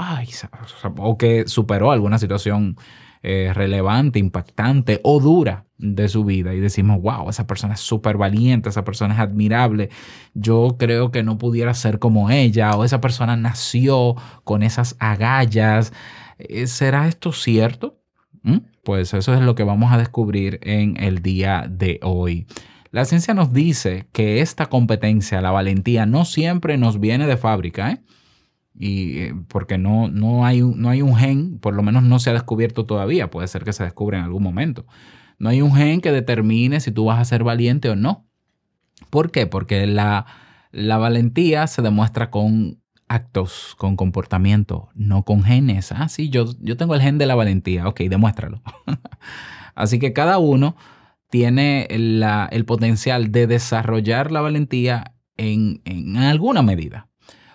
o 0.97 1.17
que 1.17 1.47
superó 1.47 1.91
alguna 1.91 2.17
situación 2.19 2.75
eh, 3.23 3.51
relevante, 3.53 4.19
impactante 4.19 4.99
o 5.03 5.19
dura 5.19 5.65
de 5.77 6.07
su 6.09 6.23
vida 6.23 6.53
y 6.53 6.59
decimos, 6.59 7.01
wow, 7.01 7.29
esa 7.29 7.47
persona 7.47 7.73
es 7.73 7.79
súper 7.79 8.17
valiente, 8.17 8.69
esa 8.69 8.83
persona 8.83 9.15
es 9.15 9.19
admirable, 9.19 9.89
yo 10.33 10.75
creo 10.77 11.11
que 11.11 11.23
no 11.23 11.37
pudiera 11.37 11.73
ser 11.73 11.99
como 11.99 12.29
ella 12.29 12.75
o 12.75 12.83
esa 12.83 13.01
persona 13.01 13.35
nació 13.35 14.15
con 14.43 14.63
esas 14.63 14.95
agallas. 14.99 15.91
Eh, 16.37 16.67
¿Será 16.67 17.07
esto 17.07 17.31
cierto? 17.31 17.99
¿Mm? 18.43 18.57
Pues 18.83 19.13
eso 19.13 19.33
es 19.33 19.41
lo 19.41 19.55
que 19.55 19.63
vamos 19.63 19.91
a 19.91 19.97
descubrir 19.97 20.59
en 20.61 21.01
el 21.01 21.23
día 21.23 21.65
de 21.67 21.99
hoy. 22.03 22.45
La 22.95 23.03
ciencia 23.03 23.33
nos 23.33 23.51
dice 23.51 24.07
que 24.13 24.39
esta 24.39 24.67
competencia, 24.67 25.41
la 25.41 25.51
valentía, 25.51 26.05
no 26.05 26.23
siempre 26.23 26.77
nos 26.77 27.01
viene 27.01 27.27
de 27.27 27.35
fábrica, 27.35 27.91
¿eh? 27.91 28.01
Y 28.73 29.17
eh, 29.17 29.35
porque 29.49 29.77
no, 29.77 30.07
no, 30.07 30.45
hay, 30.45 30.61
no 30.61 30.87
hay 30.87 31.01
un 31.01 31.13
gen, 31.13 31.59
por 31.59 31.73
lo 31.73 31.83
menos 31.83 32.03
no 32.03 32.19
se 32.19 32.29
ha 32.29 32.33
descubierto 32.33 32.85
todavía, 32.85 33.29
puede 33.29 33.49
ser 33.49 33.65
que 33.65 33.73
se 33.73 33.83
descubra 33.83 34.19
en 34.19 34.23
algún 34.23 34.43
momento. 34.43 34.85
No 35.39 35.49
hay 35.49 35.61
un 35.61 35.75
gen 35.75 35.99
que 35.99 36.13
determine 36.13 36.79
si 36.79 36.89
tú 36.89 37.03
vas 37.03 37.19
a 37.19 37.25
ser 37.25 37.43
valiente 37.43 37.89
o 37.89 37.97
no. 37.97 38.29
¿Por 39.09 39.29
qué? 39.29 39.45
Porque 39.45 39.85
la, 39.87 40.25
la 40.71 40.97
valentía 40.97 41.67
se 41.67 41.81
demuestra 41.81 42.31
con 42.31 42.79
actos, 43.09 43.75
con 43.77 43.97
comportamiento, 43.97 44.87
no 44.95 45.25
con 45.25 45.43
genes. 45.43 45.91
Ah, 45.91 46.07
sí, 46.07 46.29
yo, 46.29 46.45
yo 46.61 46.77
tengo 46.77 46.95
el 46.95 47.01
gen 47.01 47.17
de 47.17 47.25
la 47.25 47.35
valentía. 47.35 47.89
Ok, 47.89 48.03
demuéstralo. 48.03 48.61
Así 49.75 49.99
que 49.99 50.13
cada 50.13 50.37
uno 50.37 50.77
tiene 51.29 51.87
el 51.89 52.65
potencial 52.65 53.31
de 53.31 53.47
desarrollar 53.47 54.31
la 54.31 54.41
valentía 54.41 55.15
en, 55.37 56.17
alguna 56.17 56.61
medida. 56.61 57.09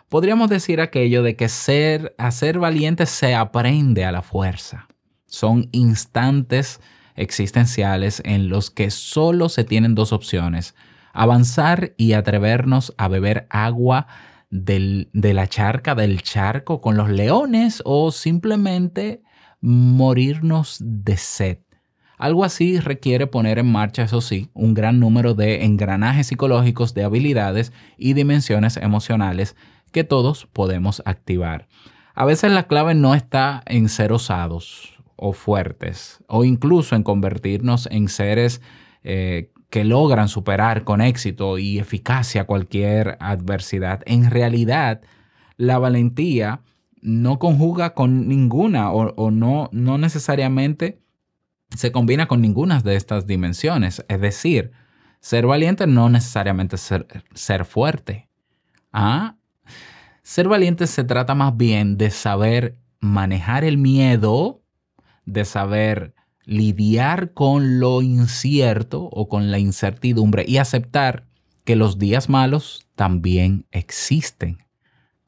Podríamos 0.08 0.50
decir 0.50 0.80
aquello 0.80 1.22
de 1.22 1.36
que 1.36 1.48
ser, 1.48 2.14
valiente 2.58 3.06
se 3.06 3.34
aprende 3.34 4.04
a 4.04 4.12
la 4.12 4.22
fuerza. 4.22 4.88
Son 5.26 5.68
instantes 5.72 6.80
existenciales 7.14 8.20
en 8.24 8.48
los 8.48 8.70
que 8.70 8.90
solo 8.90 9.48
se 9.48 9.64
tienen 9.64 9.94
dos 9.94 10.12
opciones, 10.12 10.74
avanzar 11.12 11.94
y 11.96 12.14
atrevernos 12.14 12.92
a 12.98 13.08
beber 13.08 13.46
agua 13.50 14.08
de 14.50 15.06
la 15.12 15.46
charca, 15.46 15.94
del 15.94 16.22
charco 16.22 16.80
con 16.80 16.96
los 16.96 17.08
leones 17.08 17.82
o 17.84 18.10
simplemente 18.10 19.22
morirnos 19.60 20.78
de 20.80 21.16
sed. 21.16 21.58
Algo 22.20 22.44
así 22.44 22.78
requiere 22.80 23.26
poner 23.26 23.58
en 23.58 23.72
marcha, 23.72 24.02
eso 24.02 24.20
sí, 24.20 24.50
un 24.52 24.74
gran 24.74 25.00
número 25.00 25.32
de 25.32 25.64
engranajes 25.64 26.26
psicológicos 26.26 26.92
de 26.92 27.02
habilidades 27.02 27.72
y 27.96 28.12
dimensiones 28.12 28.76
emocionales 28.76 29.56
que 29.90 30.04
todos 30.04 30.46
podemos 30.52 31.00
activar. 31.06 31.66
A 32.14 32.26
veces 32.26 32.52
la 32.52 32.64
clave 32.64 32.94
no 32.94 33.14
está 33.14 33.62
en 33.64 33.88
ser 33.88 34.12
osados 34.12 34.98
o 35.16 35.32
fuertes 35.32 36.22
o 36.26 36.44
incluso 36.44 36.94
en 36.94 37.04
convertirnos 37.04 37.88
en 37.90 38.08
seres 38.08 38.60
eh, 39.02 39.50
que 39.70 39.84
logran 39.84 40.28
superar 40.28 40.84
con 40.84 41.00
éxito 41.00 41.56
y 41.56 41.78
eficacia 41.78 42.44
cualquier 42.44 43.16
adversidad. 43.20 44.02
En 44.04 44.30
realidad, 44.30 45.00
la 45.56 45.78
valentía 45.78 46.60
no 47.00 47.38
conjuga 47.38 47.94
con 47.94 48.28
ninguna 48.28 48.92
o, 48.92 49.14
o 49.14 49.30
no, 49.30 49.70
no 49.72 49.96
necesariamente 49.96 51.00
se 51.76 51.92
combina 51.92 52.26
con 52.26 52.40
ninguna 52.40 52.80
de 52.80 52.96
estas 52.96 53.26
dimensiones. 53.26 54.04
Es 54.08 54.20
decir, 54.20 54.72
ser 55.20 55.46
valiente 55.46 55.86
no 55.86 56.08
necesariamente 56.08 56.76
ser, 56.76 57.06
ser 57.34 57.64
fuerte. 57.64 58.28
¿Ah? 58.92 59.36
Ser 60.22 60.48
valiente 60.48 60.86
se 60.86 61.04
trata 61.04 61.34
más 61.34 61.56
bien 61.56 61.96
de 61.96 62.10
saber 62.10 62.78
manejar 63.00 63.64
el 63.64 63.78
miedo, 63.78 64.62
de 65.24 65.44
saber 65.44 66.14
lidiar 66.44 67.32
con 67.32 67.78
lo 67.80 68.02
incierto 68.02 69.04
o 69.04 69.28
con 69.28 69.50
la 69.50 69.58
incertidumbre 69.58 70.44
y 70.46 70.58
aceptar 70.58 71.26
que 71.64 71.76
los 71.76 71.98
días 71.98 72.28
malos 72.28 72.86
también 72.96 73.66
existen. 73.70 74.58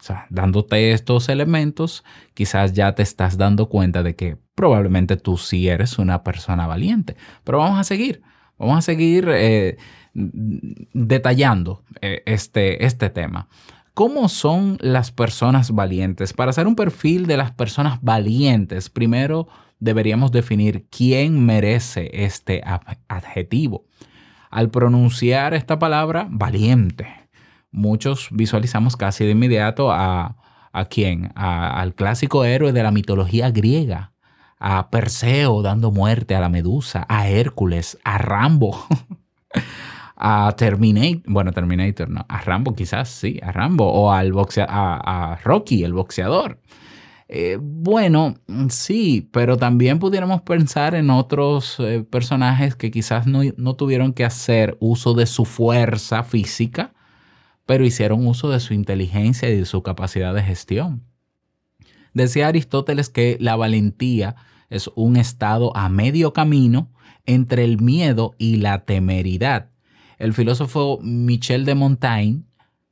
O 0.02 0.04
sea, 0.04 0.26
dándote 0.30 0.90
estos 0.90 1.28
elementos, 1.28 2.02
quizás 2.34 2.72
ya 2.72 2.92
te 2.96 3.04
estás 3.04 3.38
dando 3.38 3.68
cuenta 3.68 4.02
de 4.02 4.16
que 4.16 4.36
probablemente 4.56 5.16
tú 5.16 5.36
sí 5.36 5.68
eres 5.68 5.96
una 5.96 6.24
persona 6.24 6.66
valiente. 6.66 7.14
Pero 7.44 7.58
vamos 7.58 7.78
a 7.78 7.84
seguir, 7.84 8.20
vamos 8.58 8.78
a 8.78 8.82
seguir 8.82 9.28
eh, 9.30 9.76
detallando 10.92 11.84
eh, 12.00 12.24
este, 12.26 12.84
este 12.84 13.10
tema. 13.10 13.46
¿Cómo 13.94 14.28
son 14.28 14.76
las 14.80 15.12
personas 15.12 15.70
valientes? 15.70 16.32
Para 16.32 16.50
hacer 16.50 16.66
un 16.66 16.74
perfil 16.74 17.26
de 17.26 17.36
las 17.36 17.52
personas 17.52 18.00
valientes, 18.02 18.90
primero 18.90 19.46
deberíamos 19.78 20.32
definir 20.32 20.84
quién 20.90 21.46
merece 21.46 22.10
este 22.24 22.60
ad- 22.64 22.98
adjetivo. 23.06 23.84
Al 24.50 24.68
pronunciar 24.68 25.54
esta 25.54 25.78
palabra, 25.78 26.26
valiente, 26.28 27.06
muchos 27.72 28.28
visualizamos 28.30 28.96
casi 28.96 29.24
de 29.24 29.32
inmediato 29.32 29.90
a, 29.90 30.36
a 30.72 30.84
quién? 30.86 31.32
A- 31.34 31.80
al 31.80 31.94
clásico 31.94 32.44
héroe 32.44 32.72
de 32.72 32.82
la 32.82 32.90
mitología 32.92 33.50
griega, 33.50 34.12
a 34.58 34.90
Perseo 34.90 35.62
dando 35.62 35.90
muerte 35.90 36.36
a 36.36 36.40
la 36.40 36.48
medusa, 36.48 37.04
a 37.08 37.28
Hércules, 37.28 37.98
a 38.04 38.18
Rambo, 38.18 38.86
a 40.16 40.54
Terminator, 40.56 41.22
bueno, 41.26 41.52
Terminator 41.52 42.08
no, 42.08 42.24
a 42.28 42.40
Rambo 42.42 42.74
quizás 42.74 43.08
sí, 43.08 43.40
a 43.42 43.52
Rambo, 43.52 43.90
o 43.92 44.12
al 44.12 44.32
boxea 44.32 44.66
a, 44.68 45.32
a 45.32 45.36
Rocky, 45.36 45.84
el 45.84 45.92
boxeador. 45.92 46.60
Eh, 47.34 47.56
bueno, 47.60 48.34
sí, 48.68 49.28
pero 49.32 49.56
también 49.56 49.98
pudiéramos 49.98 50.42
pensar 50.42 50.94
en 50.94 51.08
otros 51.08 51.76
eh, 51.80 52.04
personajes 52.08 52.76
que 52.76 52.90
quizás 52.90 53.26
no, 53.26 53.40
no 53.56 53.74
tuvieron 53.74 54.12
que 54.12 54.24
hacer 54.26 54.76
uso 54.80 55.14
de 55.14 55.24
su 55.26 55.46
fuerza 55.46 56.24
física, 56.24 56.92
pero 57.66 57.84
hicieron 57.84 58.26
uso 58.26 58.50
de 58.50 58.60
su 58.60 58.74
inteligencia 58.74 59.48
y 59.48 59.56
de 59.56 59.64
su 59.64 59.82
capacidad 59.82 60.34
de 60.34 60.42
gestión. 60.42 61.04
Decía 62.14 62.48
Aristóteles 62.48 63.08
que 63.08 63.36
la 63.40 63.56
valentía 63.56 64.36
es 64.68 64.90
un 64.94 65.16
estado 65.16 65.76
a 65.76 65.88
medio 65.88 66.32
camino 66.32 66.90
entre 67.26 67.64
el 67.64 67.80
miedo 67.80 68.34
y 68.38 68.56
la 68.56 68.84
temeridad. 68.84 69.70
El 70.18 70.32
filósofo 70.34 70.98
Michel 71.02 71.64
de 71.64 71.74
Montaigne 71.74 72.44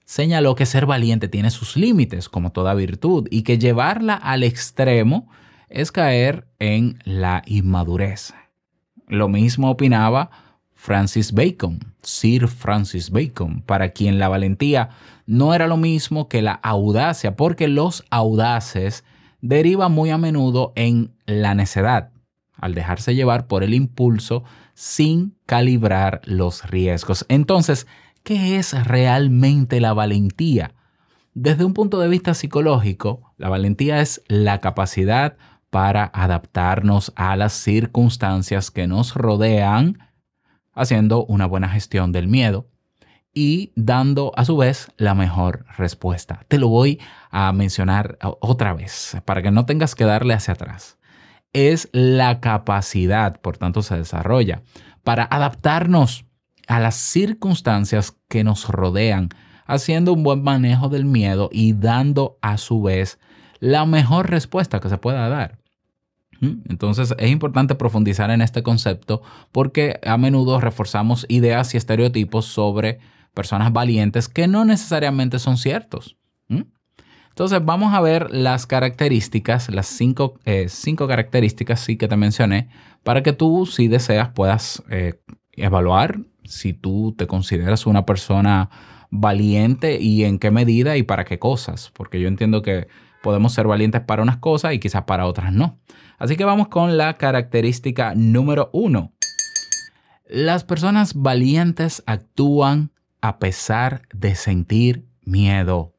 señaló 0.05 0.55
que 0.55 0.67
ser 0.67 0.87
valiente 0.87 1.29
tiene 1.29 1.51
sus 1.51 1.77
límites, 1.77 2.29
como 2.29 2.51
toda 2.51 2.75
virtud, 2.75 3.29
y 3.31 3.43
que 3.43 3.59
llevarla 3.59 4.15
al 4.15 4.43
extremo 4.43 5.29
es 5.69 5.93
caer 5.93 6.49
en 6.59 6.99
la 7.05 7.43
inmadurez. 7.47 8.35
Lo 9.07 9.29
mismo 9.29 9.71
opinaba 9.71 10.31
Francis 10.83 11.33
Bacon, 11.35 11.79
Sir 12.01 12.49
Francis 12.49 13.11
Bacon, 13.11 13.61
para 13.61 13.91
quien 13.91 14.19
la 14.19 14.31
valentía 14.31 14.89
no 15.27 15.53
era 15.53 15.67
lo 15.67 15.77
mismo 15.77 16.27
que 16.27 16.41
la 16.41 16.55
audacia, 16.55 17.37
porque 17.37 17.69
los 17.69 18.03
audaces 18.09 19.05
derivan 19.43 19.93
muy 19.93 20.09
a 20.09 20.17
menudo 20.17 20.73
en 20.77 21.13
la 21.27 21.55
necedad, 21.55 22.13
al 22.57 22.75
dejarse 22.75 23.15
llevar 23.15 23.47
por 23.47 23.63
el 23.63 23.75
impulso 23.75 24.43
sin 24.73 25.37
calibrar 25.45 26.23
los 26.25 26.65
riesgos. 26.71 27.27
Entonces, 27.29 27.87
¿qué 28.23 28.57
es 28.57 28.73
realmente 28.87 29.81
la 29.81 29.93
valentía? 29.93 30.73
Desde 31.35 31.67
un 31.67 31.75
punto 31.75 32.01
de 32.01 32.09
vista 32.09 32.33
psicológico, 32.33 33.35
la 33.37 33.51
valentía 33.51 34.01
es 34.01 34.23
la 34.29 34.61
capacidad 34.63 35.37
para 35.69 36.11
adaptarnos 36.15 37.13
a 37.17 37.37
las 37.37 37.53
circunstancias 37.53 38.71
que 38.71 38.87
nos 38.87 39.15
rodean, 39.15 39.99
haciendo 40.73 41.25
una 41.25 41.47
buena 41.47 41.69
gestión 41.69 42.13
del 42.13 42.29
miedo 42.29 42.69
y 43.33 43.73
dando 43.77 44.33
a 44.37 44.45
su 44.45 44.57
vez 44.57 44.91
la 44.97 45.15
mejor 45.15 45.65
respuesta. 45.77 46.45
Te 46.49 46.59
lo 46.59 46.69
voy 46.69 47.01
a 47.31 47.53
mencionar 47.53 48.19
otra 48.23 48.75
vez 48.75 49.17
para 49.25 49.43
que 49.43 49.51
no 49.51 49.67
tengas 49.67 49.95
que 49.95 50.05
darle 50.05 50.35
hacia 50.35 50.55
atrás. 50.55 50.99
Es 51.53 51.89
la 51.93 52.41
capacidad, 52.41 53.41
por 53.41 53.57
tanto 53.57 53.83
se 53.83 53.97
desarrolla, 53.97 54.63
para 55.05 55.25
adaptarnos 55.25 56.25
a 56.69 56.81
las 56.81 56.95
circunstancias 56.95 58.17
que 58.29 58.45
nos 58.45 58.69
rodean, 58.69 59.31
haciendo 59.67 60.13
un 60.13 60.23
buen 60.23 60.43
manejo 60.43 60.89
del 60.89 61.05
miedo 61.05 61.49
y 61.53 61.73
dando 61.73 62.39
a 62.43 62.59
su 62.59 62.83
vez 62.83 63.19
la 63.59 63.87
mejor 63.87 64.31
respuesta 64.31 64.81
que 64.81 64.89
se 64.89 64.99
pueda 64.99 65.29
dar. 65.29 65.60
Entonces 66.41 67.15
es 67.19 67.31
importante 67.31 67.75
profundizar 67.75 68.31
en 68.31 68.41
este 68.41 68.63
concepto 68.63 69.21
porque 69.53 70.01
a 70.07 70.17
menudo 70.17 70.61
reforzamos 70.61 71.27
ideas 71.29 71.75
y 71.75 71.77
estereotipos 71.77 72.47
sobre 72.47 72.99
personas 73.35 73.73
valientes 73.73 74.29
que 74.29 74.49
no 74.49 74.65
necesariamente 74.65 75.39
son 75.39 75.57
ciertos. 75.59 76.17
Entonces 77.31 77.65
vamos 77.65 77.95
a 77.95 78.01
ver 78.01 78.31
las 78.31 78.67
características, 78.67 79.71
las 79.71 79.87
cinco, 79.87 80.39
eh, 80.45 80.67
cinco 80.69 81.07
características 81.09 81.81
sí 81.81 81.97
que 81.97 82.09
te 82.09 82.17
mencioné, 82.17 82.69
para 83.03 83.23
que 83.23 83.33
tú, 83.33 83.67
si 83.67 83.89
deseas, 83.89 84.31
puedas 84.31 84.83
eh, 84.91 85.21
evaluar 85.53 86.21
si 86.45 86.73
tú 86.73 87.15
te 87.17 87.27
consideras 87.27 87.87
una 87.87 88.05
persona 88.05 88.69
valiente 89.11 90.01
y 90.01 90.25
en 90.25 90.39
qué 90.39 90.51
medida 90.51 90.97
y 90.97 91.03
para 91.03 91.25
qué 91.25 91.39
cosas, 91.39 91.91
porque 91.95 92.21
yo 92.21 92.29
entiendo 92.29 92.63
que 92.63 92.89
podemos 93.23 93.53
ser 93.53 93.67
valientes 93.67 94.01
para 94.03 94.23
unas 94.23 94.39
cosas 94.39 94.75
y 94.75 94.79
quizás 94.79 95.05
para 95.05 95.27
otras 95.27 95.53
no. 95.53 95.79
Así 96.21 96.37
que 96.37 96.45
vamos 96.45 96.69
con 96.69 96.99
la 96.99 97.17
característica 97.17 98.15
número 98.15 98.69
uno. 98.75 99.15
Las 100.29 100.65
personas 100.65 101.15
valientes 101.15 102.03
actúan 102.05 102.93
a 103.23 103.39
pesar 103.39 104.03
de 104.13 104.35
sentir 104.35 105.07
miedo. 105.23 105.95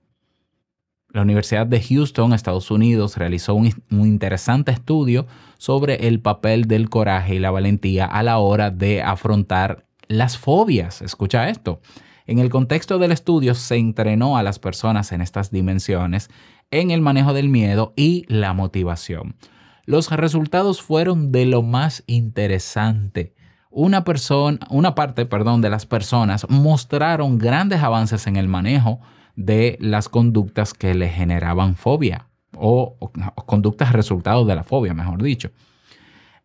La 1.09 1.23
Universidad 1.23 1.65
de 1.65 1.81
Houston, 1.81 2.33
Estados 2.33 2.69
Unidos, 2.69 3.17
realizó 3.17 3.55
un, 3.55 3.73
interesante 3.89 4.71
estudio 4.71 5.25
sobre 5.57 6.07
el 6.07 6.21
papel 6.21 6.65
del 6.65 6.89
coraje 6.89 7.35
y 7.35 7.39
la 7.39 7.49
valentía 7.49 8.05
a 8.05 8.21
la 8.21 8.37
hora 8.37 8.69
de 8.69 9.01
afrontar 9.01 9.87
las 10.07 10.37
fobias. 10.37 11.01
Escucha 11.01 11.49
esto. 11.49 11.81
En 12.27 12.37
el 12.37 12.51
contexto 12.51 12.99
del 12.99 13.11
estudio 13.11 13.55
se 13.55 13.77
entrenó 13.77 14.37
a 14.37 14.43
las 14.43 14.59
personas 14.59 15.13
en 15.13 15.21
estas 15.21 15.49
dimensiones 15.49 16.29
en 16.69 16.91
el 16.91 17.01
manejo 17.01 17.33
del 17.33 17.49
miedo 17.49 17.91
y 17.95 18.23
la 18.27 18.53
motivación. 18.53 19.35
Los 19.85 20.09
resultados 20.09 20.81
fueron 20.81 21.31
de 21.31 21.45
lo 21.45 21.63
más 21.63 22.03
interesante. 22.07 23.35
Una 23.69 24.03
persona, 24.03 24.59
una 24.69 24.95
parte, 24.95 25.25
perdón, 25.25 25.61
de 25.61 25.69
las 25.69 25.85
personas 25.85 26.45
mostraron 26.49 27.37
grandes 27.37 27.81
avances 27.81 28.27
en 28.27 28.35
el 28.35 28.47
manejo 28.47 28.99
de 29.35 29.77
las 29.79 30.09
conductas 30.09 30.73
que 30.73 30.93
le 30.93 31.09
generaban 31.09 31.75
fobia 31.75 32.27
o, 32.55 32.97
o, 32.99 33.11
conductas 33.45 33.93
resultados 33.93 34.45
de 34.45 34.55
la 34.55 34.63
fobia, 34.63 34.93
mejor 34.93 35.23
dicho. 35.23 35.51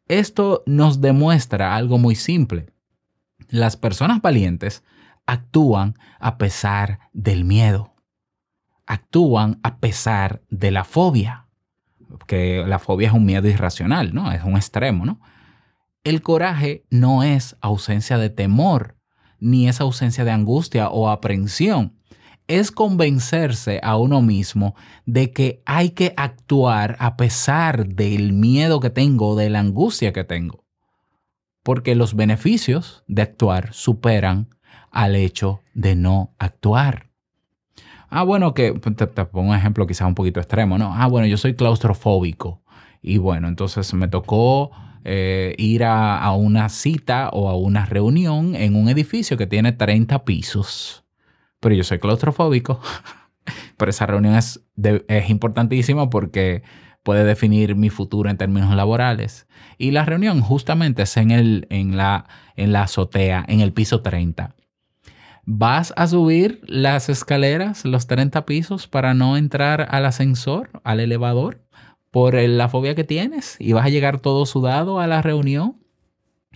Esto 0.08 0.62
nos 0.66 1.00
demuestra 1.00 1.74
algo 1.74 1.98
muy 1.98 2.14
simple. 2.14 2.66
Las 3.48 3.76
personas 3.76 4.22
valientes 4.22 4.84
actúan 5.26 5.94
a 6.20 6.38
pesar 6.38 7.00
del 7.12 7.44
miedo. 7.44 7.94
Actúan 8.86 9.58
a 9.64 9.78
pesar 9.78 10.42
de 10.48 10.70
la 10.70 10.84
fobia. 10.84 11.45
Que 12.26 12.64
la 12.66 12.78
fobia 12.78 13.08
es 13.08 13.14
un 13.14 13.24
miedo 13.24 13.48
irracional, 13.48 14.14
¿no? 14.14 14.32
Es 14.32 14.42
un 14.44 14.56
extremo, 14.56 15.04
¿no? 15.04 15.20
El 16.04 16.22
coraje 16.22 16.84
no 16.88 17.24
es 17.24 17.56
ausencia 17.60 18.16
de 18.16 18.30
temor, 18.30 18.96
ni 19.40 19.68
es 19.68 19.80
ausencia 19.80 20.24
de 20.24 20.30
angustia 20.30 20.88
o 20.88 21.08
aprensión. 21.08 21.98
Es 22.46 22.70
convencerse 22.70 23.80
a 23.82 23.96
uno 23.96 24.22
mismo 24.22 24.76
de 25.04 25.32
que 25.32 25.62
hay 25.66 25.90
que 25.90 26.14
actuar 26.16 26.96
a 27.00 27.16
pesar 27.16 27.88
del 27.88 28.32
miedo 28.32 28.78
que 28.78 28.90
tengo, 28.90 29.34
de 29.34 29.50
la 29.50 29.58
angustia 29.58 30.12
que 30.12 30.22
tengo. 30.22 30.64
Porque 31.64 31.96
los 31.96 32.14
beneficios 32.14 33.02
de 33.08 33.22
actuar 33.22 33.72
superan 33.72 34.48
al 34.92 35.16
hecho 35.16 35.60
de 35.74 35.96
no 35.96 36.34
actuar. 36.38 37.10
Ah, 38.16 38.22
bueno, 38.22 38.54
que 38.54 38.72
te, 38.72 39.06
te 39.06 39.24
pongo 39.26 39.50
un 39.50 39.56
ejemplo 39.56 39.86
quizás 39.86 40.08
un 40.08 40.14
poquito 40.14 40.40
extremo, 40.40 40.78
¿no? 40.78 40.94
Ah, 40.94 41.06
bueno, 41.06 41.26
yo 41.26 41.36
soy 41.36 41.54
claustrofóbico. 41.54 42.62
Y 43.02 43.18
bueno, 43.18 43.46
entonces 43.46 43.92
me 43.92 44.08
tocó 44.08 44.70
eh, 45.04 45.54
ir 45.58 45.84
a, 45.84 46.16
a, 46.16 46.34
una 46.34 46.70
cita 46.70 47.28
o 47.34 47.50
a 47.50 47.56
una 47.56 47.84
reunión 47.84 48.54
en 48.54 48.74
un 48.74 48.88
edificio 48.88 49.36
que 49.36 49.46
tiene 49.46 49.72
30 49.72 50.24
pisos. 50.24 51.04
Pero 51.60 51.74
yo 51.74 51.84
soy 51.84 51.98
claustrofóbico. 51.98 52.80
Pero 53.76 53.90
esa 53.90 54.06
reunión 54.06 54.34
es, 54.34 54.64
de, 54.76 55.04
es 55.08 55.28
importantísima 55.28 56.08
porque 56.08 56.62
puede 57.02 57.22
definir 57.22 57.76
mi 57.76 57.90
futuro 57.90 58.30
en 58.30 58.38
términos 58.38 58.74
laborales. 58.74 59.46
Y 59.76 59.90
la 59.90 60.06
reunión 60.06 60.40
justamente 60.40 61.02
es 61.02 61.18
en, 61.18 61.32
el, 61.32 61.66
en, 61.68 61.98
la, 61.98 62.24
en 62.56 62.72
la 62.72 62.84
azotea, 62.84 63.44
en 63.46 63.60
el 63.60 63.74
piso 63.74 64.00
30. 64.00 64.55
¿Vas 65.48 65.94
a 65.96 66.08
subir 66.08 66.60
las 66.66 67.08
escaleras, 67.08 67.84
los 67.84 68.08
30 68.08 68.44
pisos, 68.46 68.88
para 68.88 69.14
no 69.14 69.36
entrar 69.36 69.86
al 69.92 70.04
ascensor, 70.04 70.70
al 70.82 70.98
elevador, 70.98 71.62
por 72.10 72.34
la 72.34 72.68
fobia 72.68 72.96
que 72.96 73.04
tienes? 73.04 73.54
¿Y 73.60 73.72
vas 73.72 73.86
a 73.86 73.90
llegar 73.90 74.18
todo 74.18 74.44
sudado 74.44 74.98
a 74.98 75.06
la 75.06 75.22
reunión? 75.22 75.76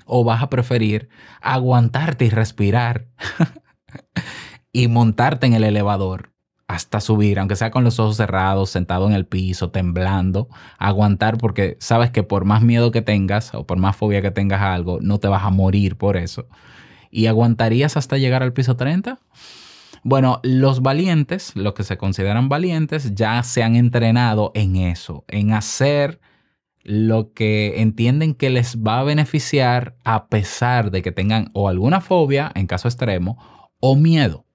¿O 0.07 0.24
vas 0.24 0.42
a 0.42 0.50
preferir 0.50 1.09
aguantarte 1.40 2.24
y 2.24 2.31
respirar 2.31 3.07
y 4.72 4.88
montarte 4.88 5.46
en 5.46 5.53
el 5.53 5.62
elevador 5.62 6.33
hasta 6.66 7.00
subir, 7.00 7.38
aunque 7.38 7.55
sea 7.55 7.70
con 7.70 7.85
los 7.85 8.00
ojos 8.00 8.16
cerrados, 8.16 8.70
sentado 8.70 9.07
en 9.07 9.12
el 9.12 9.24
piso, 9.24 9.70
temblando, 9.70 10.48
aguantar 10.79 11.38
porque 11.38 11.76
sabes 11.79 12.11
que 12.11 12.24
por 12.24 12.44
más 12.44 12.62
miedo 12.62 12.90
que 12.90 13.03
tengas 13.03 13.55
o 13.55 13.66
por 13.66 13.79
más 13.79 13.94
fobia 13.94 14.20
que 14.20 14.33
tengas 14.33 14.62
a 14.62 14.74
algo, 14.74 14.98
no 15.00 15.20
te 15.20 15.29
vas 15.29 15.44
a 15.44 15.50
morir 15.50 15.96
por 15.96 16.16
eso. 16.16 16.48
¿Y 17.10 17.26
aguantarías 17.26 17.96
hasta 17.96 18.18
llegar 18.18 18.42
al 18.42 18.52
piso 18.52 18.76
30? 18.76 19.18
Bueno, 20.02 20.40
los 20.42 20.80
valientes, 20.80 21.54
los 21.56 21.74
que 21.74 21.84
se 21.84 21.98
consideran 21.98 22.48
valientes, 22.48 23.14
ya 23.14 23.42
se 23.42 23.62
han 23.62 23.76
entrenado 23.76 24.52
en 24.54 24.76
eso, 24.76 25.24
en 25.28 25.52
hacer 25.52 26.20
lo 26.82 27.34
que 27.34 27.82
entienden 27.82 28.34
que 28.34 28.48
les 28.48 28.78
va 28.78 29.00
a 29.00 29.04
beneficiar 29.04 29.96
a 30.04 30.28
pesar 30.28 30.90
de 30.90 31.02
que 31.02 31.12
tengan 31.12 31.50
o 31.52 31.68
alguna 31.68 32.00
fobia, 32.00 32.50
en 32.54 32.66
caso 32.66 32.88
extremo, 32.88 33.38
o 33.80 33.96
miedo. 33.96 34.46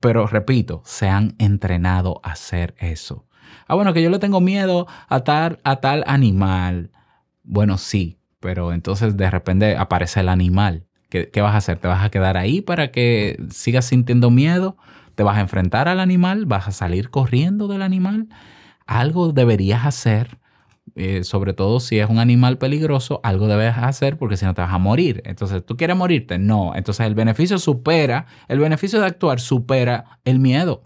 Pero 0.00 0.26
repito, 0.26 0.82
se 0.84 1.08
han 1.08 1.34
entrenado 1.38 2.20
a 2.22 2.32
hacer 2.32 2.76
eso. 2.78 3.26
Ah, 3.66 3.74
bueno, 3.74 3.92
que 3.92 4.02
yo 4.02 4.10
le 4.10 4.20
tengo 4.20 4.40
miedo 4.40 4.86
a 5.08 5.20
tal, 5.20 5.58
a 5.64 5.76
tal 5.76 6.04
animal. 6.06 6.92
Bueno, 7.42 7.78
sí, 7.78 8.20
pero 8.38 8.72
entonces 8.72 9.16
de 9.16 9.30
repente 9.30 9.76
aparece 9.76 10.20
el 10.20 10.28
animal. 10.28 10.85
¿Qué, 11.08 11.30
¿Qué 11.30 11.40
vas 11.40 11.54
a 11.54 11.58
hacer? 11.58 11.78
¿Te 11.78 11.88
vas 11.88 12.04
a 12.04 12.10
quedar 12.10 12.36
ahí 12.36 12.60
para 12.60 12.90
que 12.90 13.38
sigas 13.50 13.86
sintiendo 13.86 14.30
miedo? 14.30 14.76
¿Te 15.14 15.22
vas 15.22 15.38
a 15.38 15.40
enfrentar 15.40 15.88
al 15.88 16.00
animal? 16.00 16.46
¿Vas 16.46 16.68
a 16.68 16.72
salir 16.72 17.10
corriendo 17.10 17.68
del 17.68 17.82
animal? 17.82 18.28
Algo 18.86 19.32
deberías 19.32 19.86
hacer 19.86 20.38
eh, 20.94 21.24
sobre 21.24 21.52
todo 21.52 21.80
si 21.80 21.98
es 21.98 22.08
un 22.08 22.18
animal 22.18 22.58
peligroso, 22.58 23.20
algo 23.22 23.48
debes 23.48 23.76
hacer 23.76 24.16
porque 24.16 24.36
si 24.36 24.44
no 24.44 24.54
te 24.54 24.62
vas 24.62 24.72
a 24.72 24.78
morir. 24.78 25.20
Entonces, 25.26 25.64
¿tú 25.64 25.76
quieres 25.76 25.96
morirte? 25.96 26.38
No. 26.38 26.74
Entonces, 26.74 27.06
el 27.06 27.14
beneficio 27.14 27.58
supera, 27.58 28.26
el 28.48 28.60
beneficio 28.60 29.00
de 29.00 29.06
actuar 29.06 29.40
supera 29.40 30.20
el 30.24 30.38
miedo. 30.38 30.82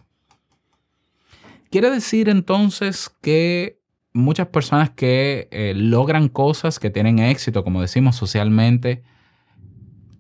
Quiere 1.71 1.91
decir 1.91 2.29
entonces 2.29 3.11
que 3.21 3.79
muchas 4.13 4.49
personas 4.49 4.91
que 4.91 5.49
eh, 5.53 5.75
logran 5.77 6.29
cosas, 6.29 6.81
que 6.81 6.91
tienen 6.91 7.21
éxito, 7.21 7.63
como 7.63 7.81
decimos 7.81 8.17
socialmente, 8.17 9.05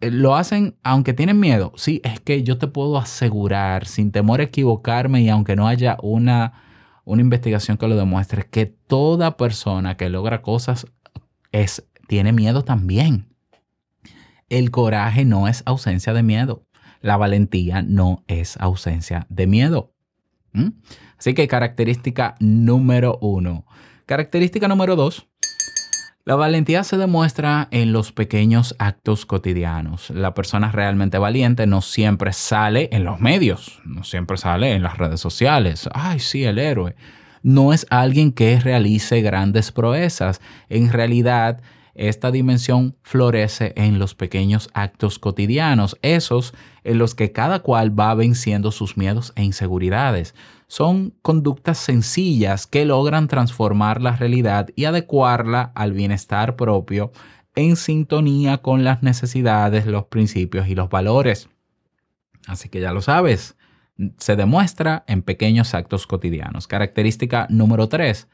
lo 0.01 0.37
hacen 0.37 0.77
aunque 0.83 1.13
tienen 1.13 1.41
miedo. 1.41 1.73
Sí, 1.77 2.01
es 2.05 2.21
que 2.21 2.43
yo 2.43 2.59
te 2.59 2.67
puedo 2.67 2.99
asegurar, 2.99 3.87
sin 3.87 4.13
temor 4.13 4.41
a 4.41 4.45
equivocarme 4.45 5.23
y 5.23 5.29
aunque 5.29 5.57
no 5.57 5.67
haya 5.67 5.97
una 6.03 6.53
una 7.11 7.23
investigación 7.23 7.77
que 7.77 7.89
lo 7.89 7.97
demuestre, 7.97 8.47
que 8.49 8.67
toda 8.67 9.37
persona 9.37 9.97
que 9.97 10.09
logra 10.09 10.43
cosas 10.43 10.87
es, 11.51 11.85
tiene 12.07 12.33
miedo 12.33 12.63
también. 12.63 13.35
El 14.49 14.71
coraje 14.71 15.25
no 15.25 15.49
es 15.49 15.65
ausencia 15.67 16.13
de 16.13 16.23
miedo. 16.23 16.67
La 17.01 17.17
valentía 17.17 17.83
no 17.83 18.25
es 18.29 18.57
ausencia 18.61 19.27
de 19.29 19.47
miedo. 19.47 19.93
¿Mm? 20.53 20.69
Así 21.19 21.35
que 21.35 21.49
característica 21.49 22.37
número 22.39 23.19
uno. 23.21 23.65
Característica 24.07 24.69
número 24.69 24.95
dos. 24.95 25.29
La 26.31 26.37
valentía 26.37 26.85
se 26.85 26.97
demuestra 26.97 27.67
en 27.73 27.93
los 27.93 28.13
pequeños 28.13 28.77
actos 28.79 29.27
cotidianos. 29.27 30.11
La 30.11 30.33
persona 30.33 30.71
realmente 30.71 31.19
valiente 31.19 31.67
no 31.67 31.83
siempre 31.83 32.33
sale 32.33 32.89
en 32.93 33.03
los 33.03 33.19
medios, 33.19 33.81
no 33.85 34.05
siempre 34.05 34.37
sale 34.37 34.75
en 34.75 34.85
las 34.85 34.97
redes 34.97 35.19
sociales. 35.19 35.89
Ay, 35.93 36.21
sí, 36.21 36.45
el 36.45 36.61
héroe. 36.61 36.95
No 37.43 37.73
es 37.73 37.85
alguien 37.91 38.31
que 38.31 38.61
realice 38.61 39.23
grandes 39.23 39.73
proezas. 39.73 40.41
En 40.69 40.93
realidad, 40.93 41.63
esta 41.97 42.31
dimensión 42.31 42.95
florece 43.03 43.73
en 43.75 43.99
los 43.99 44.15
pequeños 44.15 44.71
actos 44.73 45.19
cotidianos, 45.19 45.99
esos 46.01 46.55
en 46.85 46.99
los 46.99 47.17
que 47.17 47.33
cada 47.33 47.59
cual 47.59 47.99
va 47.99 48.15
venciendo 48.15 48.71
sus 48.71 48.97
miedos 48.97 49.33
e 49.35 49.43
inseguridades 49.43 50.37
son 50.71 51.15
conductas 51.21 51.79
sencillas 51.79 52.69
que 52.69 52.85
logran 52.85 53.27
transformar 53.27 54.01
la 54.01 54.15
realidad 54.15 54.69
y 54.77 54.85
adecuarla 54.85 55.73
al 55.75 55.93
bienestar 55.93 56.55
propio 56.55 57.11
en 57.57 57.75
sintonía 57.75 58.59
con 58.59 58.85
las 58.85 59.03
necesidades, 59.03 59.85
los 59.87 60.05
principios 60.05 60.69
y 60.69 60.77
los 60.77 60.89
valores. 60.89 61.49
Así 62.47 62.69
que 62.69 62.81
ya 62.81 62.93
lo 62.93 63.03
sabes, 63.03 63.57
se 64.19 64.37
demuestra 64.37 65.03
en 65.09 65.23
pequeños 65.23 65.75
actos 65.75 66.07
cotidianos. 66.07 66.69
Característica 66.69 67.49
número 67.51 67.89
3. 67.89 68.29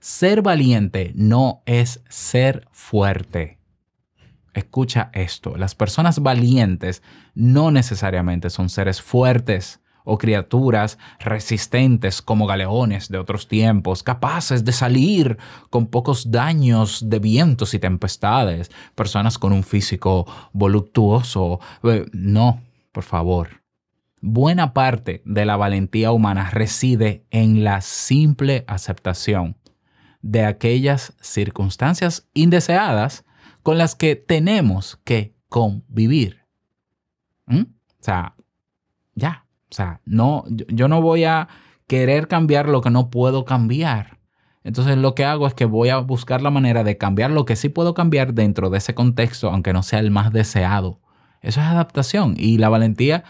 Ser 0.00 0.42
valiente 0.42 1.12
no 1.14 1.62
es 1.64 2.04
ser 2.10 2.68
fuerte. 2.72 3.58
Escucha 4.52 5.08
esto, 5.14 5.56
las 5.56 5.74
personas 5.74 6.20
valientes 6.20 7.02
no 7.34 7.70
necesariamente 7.70 8.50
son 8.50 8.68
seres 8.68 9.00
fuertes 9.00 9.80
o 10.08 10.16
criaturas 10.16 10.98
resistentes 11.20 12.22
como 12.22 12.46
galeones 12.46 13.10
de 13.10 13.18
otros 13.18 13.46
tiempos, 13.46 14.02
capaces 14.02 14.64
de 14.64 14.72
salir 14.72 15.36
con 15.68 15.86
pocos 15.86 16.30
daños 16.30 17.10
de 17.10 17.18
vientos 17.18 17.74
y 17.74 17.78
tempestades, 17.78 18.70
personas 18.94 19.38
con 19.38 19.52
un 19.52 19.62
físico 19.62 20.26
voluptuoso. 20.52 21.60
Eh, 21.82 22.06
No, 22.12 22.62
por 22.90 23.04
favor. 23.04 23.62
Buena 24.20 24.72
parte 24.72 25.22
de 25.26 25.44
la 25.44 25.56
valentía 25.56 26.10
humana 26.10 26.50
reside 26.50 27.26
en 27.30 27.62
la 27.62 27.82
simple 27.82 28.64
aceptación 28.66 29.56
de 30.22 30.44
aquellas 30.44 31.12
circunstancias 31.20 32.28
indeseadas 32.32 33.24
con 33.62 33.76
las 33.76 33.94
que 33.94 34.16
tenemos 34.16 34.98
que 35.04 35.34
convivir. 35.48 36.46
¿Mm? 37.46 37.60
O 37.60 38.00
sea, 38.00 38.34
ya, 39.14 39.44
o 39.70 39.74
sea, 39.74 40.00
no, 40.04 40.44
yo, 40.48 40.88
no 40.88 41.02
voy 41.02 41.24
a 41.24 41.48
querer 41.86 42.28
cambiar 42.28 42.68
lo 42.68 42.80
que 42.80 42.90
no 42.90 43.10
puedo 43.10 43.44
cambiar. 43.44 44.18
Entonces 44.64 44.96
lo 44.98 45.14
que 45.14 45.24
hago 45.24 45.46
es 45.46 45.54
que 45.54 45.64
voy 45.64 45.88
a 45.88 45.98
buscar 45.98 46.42
la 46.42 46.50
manera 46.50 46.84
de 46.84 46.98
cambiar 46.98 47.30
lo 47.30 47.44
que 47.44 47.56
sí 47.56 47.68
puedo 47.68 47.94
cambiar 47.94 48.34
dentro 48.34 48.70
de 48.70 48.78
ese 48.78 48.94
contexto, 48.94 49.50
aunque 49.50 49.72
no 49.72 49.82
sea 49.82 50.00
el 50.00 50.10
más 50.10 50.32
deseado. 50.32 51.00
Eso 51.40 51.60
es 51.60 51.66
adaptación. 51.66 52.34
Y 52.36 52.58
la 52.58 52.68
valentía, 52.68 53.24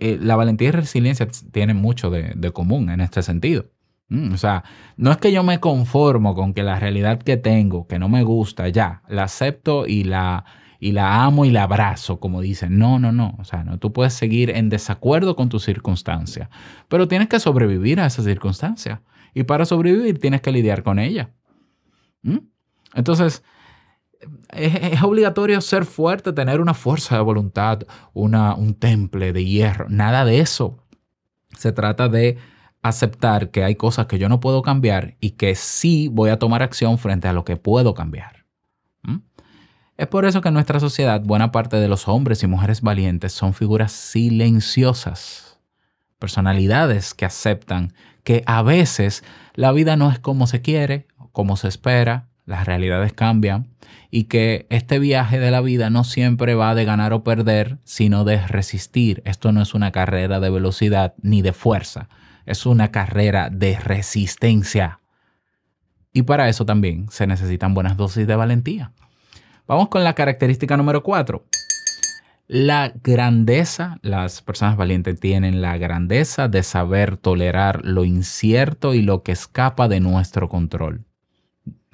eh, 0.00 0.18
la 0.20 0.36
valentía 0.36 0.68
y 0.68 0.72
resiliencia 0.72 1.26
tienen 1.50 1.76
mucho 1.76 2.10
de, 2.10 2.32
de 2.36 2.50
común 2.52 2.90
en 2.90 3.00
este 3.00 3.22
sentido. 3.22 3.66
Mm, 4.08 4.34
o 4.34 4.36
sea, 4.36 4.64
no 4.96 5.10
es 5.10 5.16
que 5.16 5.32
yo 5.32 5.42
me 5.42 5.60
conformo 5.60 6.34
con 6.34 6.52
que 6.52 6.62
la 6.62 6.78
realidad 6.78 7.20
que 7.20 7.36
tengo, 7.36 7.86
que 7.86 7.98
no 7.98 8.08
me 8.08 8.22
gusta, 8.22 8.68
ya, 8.68 9.02
la 9.08 9.24
acepto 9.24 9.86
y 9.86 10.04
la, 10.04 10.44
y 10.80 10.92
la 10.92 11.24
amo 11.24 11.44
y 11.44 11.50
la 11.50 11.64
abrazo, 11.64 12.18
como 12.18 12.40
dicen. 12.40 12.78
No, 12.78 12.98
no, 12.98 13.12
no. 13.12 13.36
O 13.38 13.44
sea, 13.44 13.62
no, 13.62 13.78
tú 13.78 13.92
puedes 13.92 14.14
seguir 14.14 14.50
en 14.50 14.70
desacuerdo 14.70 15.36
con 15.36 15.50
tu 15.50 15.60
circunstancia, 15.60 16.48
pero 16.88 17.06
tienes 17.06 17.28
que 17.28 17.38
sobrevivir 17.38 18.00
a 18.00 18.06
esa 18.06 18.22
circunstancia. 18.22 19.02
Y 19.34 19.44
para 19.44 19.66
sobrevivir 19.66 20.18
tienes 20.18 20.40
que 20.40 20.50
lidiar 20.50 20.82
con 20.82 20.98
ella. 20.98 21.30
¿Mm? 22.22 22.38
Entonces, 22.94 23.44
es, 24.48 24.74
es 24.74 25.02
obligatorio 25.02 25.60
ser 25.60 25.84
fuerte, 25.84 26.32
tener 26.32 26.60
una 26.60 26.74
fuerza 26.74 27.14
de 27.14 27.22
voluntad, 27.22 27.82
una, 28.14 28.54
un 28.54 28.74
temple 28.74 29.32
de 29.34 29.44
hierro. 29.44 29.86
Nada 29.90 30.24
de 30.24 30.40
eso. 30.40 30.82
Se 31.56 31.72
trata 31.72 32.08
de 32.08 32.38
aceptar 32.82 33.50
que 33.50 33.64
hay 33.64 33.74
cosas 33.74 34.06
que 34.06 34.18
yo 34.18 34.30
no 34.30 34.40
puedo 34.40 34.62
cambiar 34.62 35.16
y 35.20 35.32
que 35.32 35.54
sí 35.54 36.08
voy 36.08 36.30
a 36.30 36.38
tomar 36.38 36.62
acción 36.62 36.96
frente 36.96 37.28
a 37.28 37.34
lo 37.34 37.44
que 37.44 37.56
puedo 37.56 37.92
cambiar. 37.92 38.39
Es 40.00 40.06
por 40.06 40.24
eso 40.24 40.40
que 40.40 40.48
en 40.48 40.54
nuestra 40.54 40.80
sociedad 40.80 41.20
buena 41.20 41.52
parte 41.52 41.76
de 41.76 41.86
los 41.86 42.08
hombres 42.08 42.42
y 42.42 42.46
mujeres 42.46 42.80
valientes 42.80 43.32
son 43.32 43.52
figuras 43.52 43.92
silenciosas, 43.92 45.58
personalidades 46.18 47.12
que 47.12 47.26
aceptan 47.26 47.92
que 48.24 48.42
a 48.46 48.62
veces 48.62 49.22
la 49.54 49.72
vida 49.72 49.96
no 49.96 50.10
es 50.10 50.18
como 50.18 50.46
se 50.46 50.62
quiere, 50.62 51.06
como 51.32 51.58
se 51.58 51.68
espera, 51.68 52.28
las 52.46 52.64
realidades 52.64 53.12
cambian 53.12 53.68
y 54.10 54.24
que 54.24 54.66
este 54.70 54.98
viaje 54.98 55.38
de 55.38 55.50
la 55.50 55.60
vida 55.60 55.90
no 55.90 56.04
siempre 56.04 56.54
va 56.54 56.74
de 56.74 56.86
ganar 56.86 57.12
o 57.12 57.22
perder, 57.22 57.76
sino 57.84 58.24
de 58.24 58.38
resistir. 58.46 59.20
Esto 59.26 59.52
no 59.52 59.60
es 59.60 59.74
una 59.74 59.92
carrera 59.92 60.40
de 60.40 60.48
velocidad 60.48 61.12
ni 61.20 61.42
de 61.42 61.52
fuerza, 61.52 62.08
es 62.46 62.64
una 62.64 62.90
carrera 62.90 63.50
de 63.50 63.78
resistencia. 63.78 65.00
Y 66.14 66.22
para 66.22 66.48
eso 66.48 66.64
también 66.64 67.10
se 67.10 67.26
necesitan 67.26 67.74
buenas 67.74 67.98
dosis 67.98 68.26
de 68.26 68.34
valentía. 68.34 68.92
Vamos 69.70 69.86
con 69.86 70.02
la 70.02 70.14
característica 70.14 70.76
número 70.76 71.04
cuatro. 71.04 71.44
La 72.48 72.92
grandeza, 73.04 74.00
las 74.02 74.42
personas 74.42 74.76
valientes 74.76 75.20
tienen 75.20 75.62
la 75.62 75.78
grandeza 75.78 76.48
de 76.48 76.64
saber 76.64 77.16
tolerar 77.16 77.84
lo 77.84 78.04
incierto 78.04 78.94
y 78.94 79.02
lo 79.02 79.22
que 79.22 79.30
escapa 79.30 79.86
de 79.86 80.00
nuestro 80.00 80.48
control. 80.48 81.04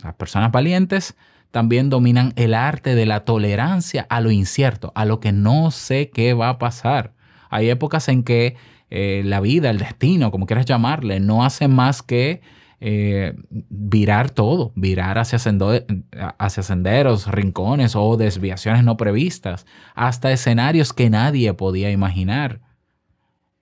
Las 0.03 0.15
personas 0.15 0.53
valientes 0.53 1.19
también 1.51 1.91
dominan 1.91 2.33
el 2.37 2.55
arte 2.55 2.95
de 2.95 3.05
la 3.05 3.27
tolerancia 3.27 4.07
a 4.09 4.23
lo 4.23 4.31
incierto, 4.31 4.91
a 4.95 5.05
lo 5.05 5.21
que 5.21 5.33
no 5.33 5.71
sé 5.71 6.09
qué 6.09 6.33
va 6.33 6.49
a 6.49 6.59
pasar. 6.59 7.13
Hay 7.51 7.69
épocas 7.69 8.09
en 8.09 8.23
que 8.23 8.57
eh, 8.89 9.21
la 9.23 9.41
vida, 9.41 9.69
el 9.69 9.77
destino, 9.77 10.31
como 10.31 10.47
quieras 10.47 10.65
llamarle, 10.65 11.21
no 11.21 11.45
hace 11.45 11.69
más 11.69 12.03
que 12.03 12.41
eh, 12.81 13.35
virar 13.49 14.31
todo, 14.31 14.73
virar 14.75 15.19
hacia, 15.19 15.39
senderos, 15.39 17.27
rincones 17.29 17.97
o 17.97 18.17
desviaciones 18.17 18.85
no 18.85 18.97
previstas, 18.97 19.67
hasta 19.95 20.33
escenarios 20.33 20.93
que 20.93 21.11
nadie 21.11 21.55
podía 21.55 21.91
imaginar. 21.91 22.61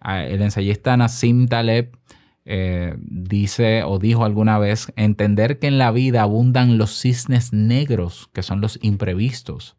Ah, 0.01 0.25
El 0.25 0.43
ensayista 0.43 0.97
Nassim 0.97 1.49
Taleb 1.49 1.97
eh, 2.45 2.97
dice 2.99 3.85
o 3.85 3.99
dijo 3.99 4.25
alguna 4.25 4.59
vez, 4.59 4.93
entender 4.97 5.59
que 5.59 5.69
en 5.69 5.79
la 5.79 5.91
vida 5.91 6.23
abundan 6.23 6.79
los 6.79 6.99
cisnes 7.01 7.53
negros, 7.53 8.29
que 8.33 8.43
son 8.43 8.61
los 8.61 8.79
imprevistos, 8.83 9.77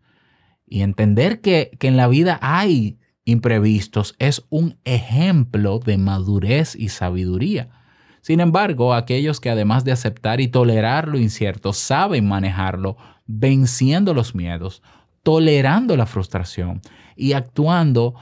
y 0.67 0.81
entender 0.81 1.41
que, 1.41 1.71
que 1.79 1.87
en 1.87 1.97
la 1.97 2.07
vida 2.07 2.39
hay 2.41 2.97
imprevistos 3.25 4.15
es 4.19 4.45
un 4.49 4.77
ejemplo 4.85 5.79
de 5.79 5.97
madurez 5.97 6.75
y 6.75 6.89
sabiduría. 6.89 7.69
Sin 8.25 8.39
embargo, 8.39 8.95
aquellos 8.95 9.39
que 9.39 9.51
además 9.51 9.85
de 9.85 9.91
aceptar 9.91 10.41
y 10.41 10.47
tolerar 10.47 11.07
lo 11.07 11.19
incierto, 11.19 11.73
saben 11.73 12.27
manejarlo, 12.27 12.97
venciendo 13.27 14.15
los 14.15 14.33
miedos, 14.33 14.81
tolerando 15.21 15.95
la 15.95 16.07
frustración 16.07 16.81
y 17.15 17.33
actuando 17.33 18.15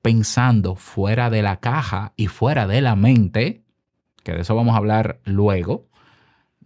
pensando 0.00 0.74
fuera 0.74 1.28
de 1.28 1.42
la 1.42 1.60
caja 1.60 2.14
y 2.16 2.28
fuera 2.28 2.66
de 2.66 2.80
la 2.80 2.96
mente, 2.96 3.62
que 4.22 4.32
de 4.32 4.40
eso 4.40 4.56
vamos 4.56 4.72
a 4.72 4.78
hablar 4.78 5.20
luego, 5.26 5.86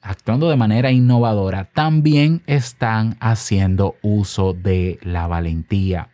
actuando 0.01 0.49
de 0.49 0.55
manera 0.55 0.93
innovadora, 0.93 1.65
también 1.65 2.45
están 2.47 3.17
haciendo 3.19 3.97
uso 4.01 4.53
de 4.53 5.01
la 5.03 5.27
valentía. 5.27 6.11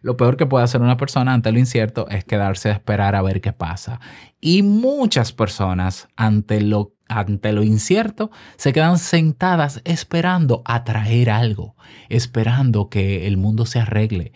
Lo 0.00 0.16
peor 0.16 0.36
que 0.36 0.46
puede 0.46 0.64
hacer 0.64 0.80
una 0.80 0.96
persona 0.96 1.34
ante 1.34 1.52
lo 1.52 1.58
incierto 1.58 2.08
es 2.08 2.24
quedarse 2.24 2.70
a 2.70 2.72
esperar 2.72 3.14
a 3.14 3.22
ver 3.22 3.40
qué 3.40 3.52
pasa. 3.52 4.00
Y 4.40 4.62
muchas 4.62 5.32
personas 5.32 6.08
ante 6.16 6.60
lo, 6.60 6.94
ante 7.08 7.52
lo 7.52 7.62
incierto 7.62 8.30
se 8.56 8.72
quedan 8.72 8.98
sentadas 8.98 9.80
esperando 9.84 10.62
atraer 10.64 11.30
algo, 11.30 11.74
esperando 12.08 12.88
que 12.88 13.26
el 13.26 13.36
mundo 13.36 13.66
se 13.66 13.80
arregle. 13.80 14.32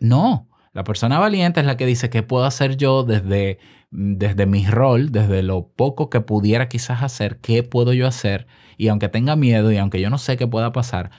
No, 0.00 0.48
la 0.72 0.84
persona 0.84 1.18
valiente 1.18 1.60
es 1.60 1.66
la 1.66 1.76
que 1.76 1.86
dice 1.86 2.08
qué 2.08 2.22
puedo 2.22 2.44
hacer 2.44 2.76
yo 2.76 3.02
desde, 3.02 3.58
desde 3.90 4.46
mi 4.46 4.64
rol, 4.66 5.10
desde 5.10 5.42
lo 5.42 5.68
poco 5.68 6.08
que 6.08 6.20
pudiera 6.20 6.68
quizás 6.68 7.02
hacer, 7.02 7.38
qué 7.38 7.62
puedo 7.62 7.92
yo 7.92 8.06
hacer. 8.06 8.46
Y 8.78 8.88
aunque 8.88 9.08
tenga 9.08 9.36
miedo 9.36 9.72
y 9.72 9.76
aunque 9.76 10.00
yo 10.00 10.08
no 10.08 10.18
sé 10.18 10.36
qué 10.36 10.46
pueda 10.46 10.72
pasar, 10.72 11.10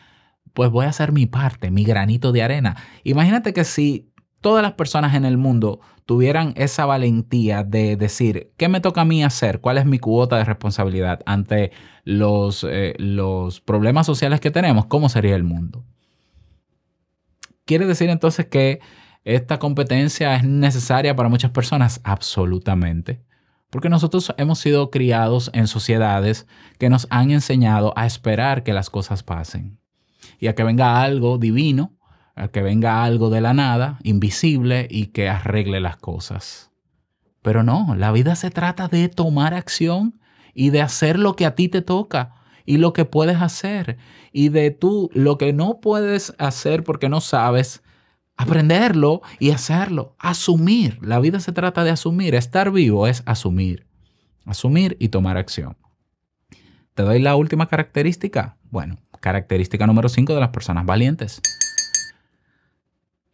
pues 0.53 0.69
voy 0.69 0.85
a 0.85 0.89
hacer 0.89 1.11
mi 1.11 1.25
parte, 1.25 1.71
mi 1.71 1.83
granito 1.83 2.31
de 2.31 2.43
arena. 2.43 2.77
Imagínate 3.03 3.53
que 3.53 3.63
si 3.63 4.12
todas 4.43 4.61
las 4.61 4.73
personas 4.73 5.15
en 5.15 5.25
el 5.25 5.37
mundo 5.37 5.79
tuvieran 6.05 6.53
esa 6.57 6.85
valentía 6.85 7.63
de 7.63 7.95
decir, 7.95 8.51
¿qué 8.57 8.67
me 8.67 8.81
toca 8.81 9.01
a 9.01 9.05
mí 9.05 9.23
hacer? 9.23 9.61
¿Cuál 9.61 9.79
es 9.79 9.85
mi 9.85 9.97
cuota 9.97 10.37
de 10.37 10.43
responsabilidad 10.43 11.21
ante 11.25 11.71
los, 12.03 12.63
eh, 12.69 12.93
los 12.99 13.61
problemas 13.61 14.05
sociales 14.05 14.41
que 14.41 14.51
tenemos? 14.51 14.85
¿Cómo 14.85 15.09
sería 15.09 15.35
el 15.35 15.43
mundo? 15.43 15.85
¿Quiere 17.65 17.87
decir 17.87 18.09
entonces 18.09 18.45
que 18.45 18.81
esta 19.23 19.57
competencia 19.57 20.35
es 20.35 20.43
necesaria 20.43 21.15
para 21.15 21.29
muchas 21.29 21.51
personas? 21.51 22.01
Absolutamente. 22.03 23.23
Porque 23.69 23.89
nosotros 23.89 24.35
hemos 24.37 24.59
sido 24.59 24.91
criados 24.91 25.49
en 25.53 25.67
sociedades 25.67 26.47
que 26.77 26.89
nos 26.89 27.07
han 27.09 27.31
enseñado 27.31 27.93
a 27.95 28.05
esperar 28.05 28.63
que 28.63 28.73
las 28.73 28.89
cosas 28.89 29.23
pasen 29.23 29.79
y 30.37 30.47
a 30.47 30.55
que 30.55 30.63
venga 30.63 31.01
algo 31.01 31.37
divino, 31.37 31.93
que 32.51 32.61
venga 32.61 33.03
algo 33.03 33.29
de 33.29 33.41
la 33.41 33.53
nada, 33.53 33.99
invisible 34.03 34.87
y 34.89 35.07
que 35.07 35.29
arregle 35.29 35.79
las 35.79 35.97
cosas. 35.97 36.71
Pero 37.41 37.63
no, 37.63 37.95
la 37.95 38.11
vida 38.11 38.35
se 38.35 38.49
trata 38.49 38.87
de 38.87 39.09
tomar 39.09 39.53
acción 39.53 40.19
y 40.53 40.69
de 40.69 40.81
hacer 40.81 41.19
lo 41.19 41.35
que 41.35 41.45
a 41.45 41.55
ti 41.55 41.67
te 41.67 41.81
toca 41.81 42.35
y 42.65 42.77
lo 42.77 42.93
que 42.93 43.05
puedes 43.05 43.41
hacer 43.41 43.97
y 44.31 44.49
de 44.49 44.71
tú 44.71 45.09
lo 45.13 45.37
que 45.37 45.53
no 45.53 45.79
puedes 45.79 46.33
hacer 46.37 46.83
porque 46.83 47.09
no 47.09 47.21
sabes, 47.21 47.83
aprenderlo 48.37 49.21
y 49.39 49.51
hacerlo, 49.51 50.15
asumir. 50.19 50.99
La 51.01 51.19
vida 51.19 51.39
se 51.39 51.51
trata 51.51 51.83
de 51.83 51.91
asumir, 51.91 52.33
estar 52.35 52.71
vivo 52.71 53.07
es 53.07 53.23
asumir, 53.25 53.85
asumir 54.45 54.95
y 54.99 55.09
tomar 55.09 55.37
acción. 55.37 55.77
¿Te 56.93 57.03
doy 57.03 57.19
la 57.19 57.35
última 57.35 57.67
característica? 57.67 58.57
Bueno, 58.69 58.99
característica 59.19 59.85
número 59.85 60.09
5 60.09 60.33
de 60.33 60.39
las 60.39 60.49
personas 60.49 60.85
valientes. 60.85 61.41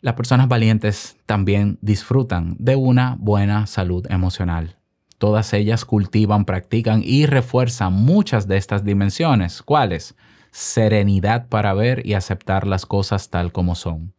Las 0.02 0.14
personas 0.14 0.48
valientes 0.48 1.18
también 1.26 1.78
disfrutan 1.82 2.56
de 2.58 2.78
una 2.78 3.18
buena 3.20 3.68
salud 3.68 4.06
emocional. 4.10 4.78
Todas 5.18 5.52
ellas 5.52 5.84
cultivan, 5.84 6.46
practican 6.46 7.02
y 7.04 7.26
refuerzan 7.26 7.92
muchas 7.92 8.48
de 8.48 8.56
estas 8.56 8.86
dimensiones. 8.86 9.62
¿Cuáles? 9.62 10.16
Serenidad 10.52 11.50
para 11.50 11.74
ver 11.74 12.06
y 12.06 12.14
aceptar 12.14 12.66
las 12.66 12.86
cosas 12.86 13.30
tal 13.30 13.52
como 13.52 13.76
son. 13.76 14.14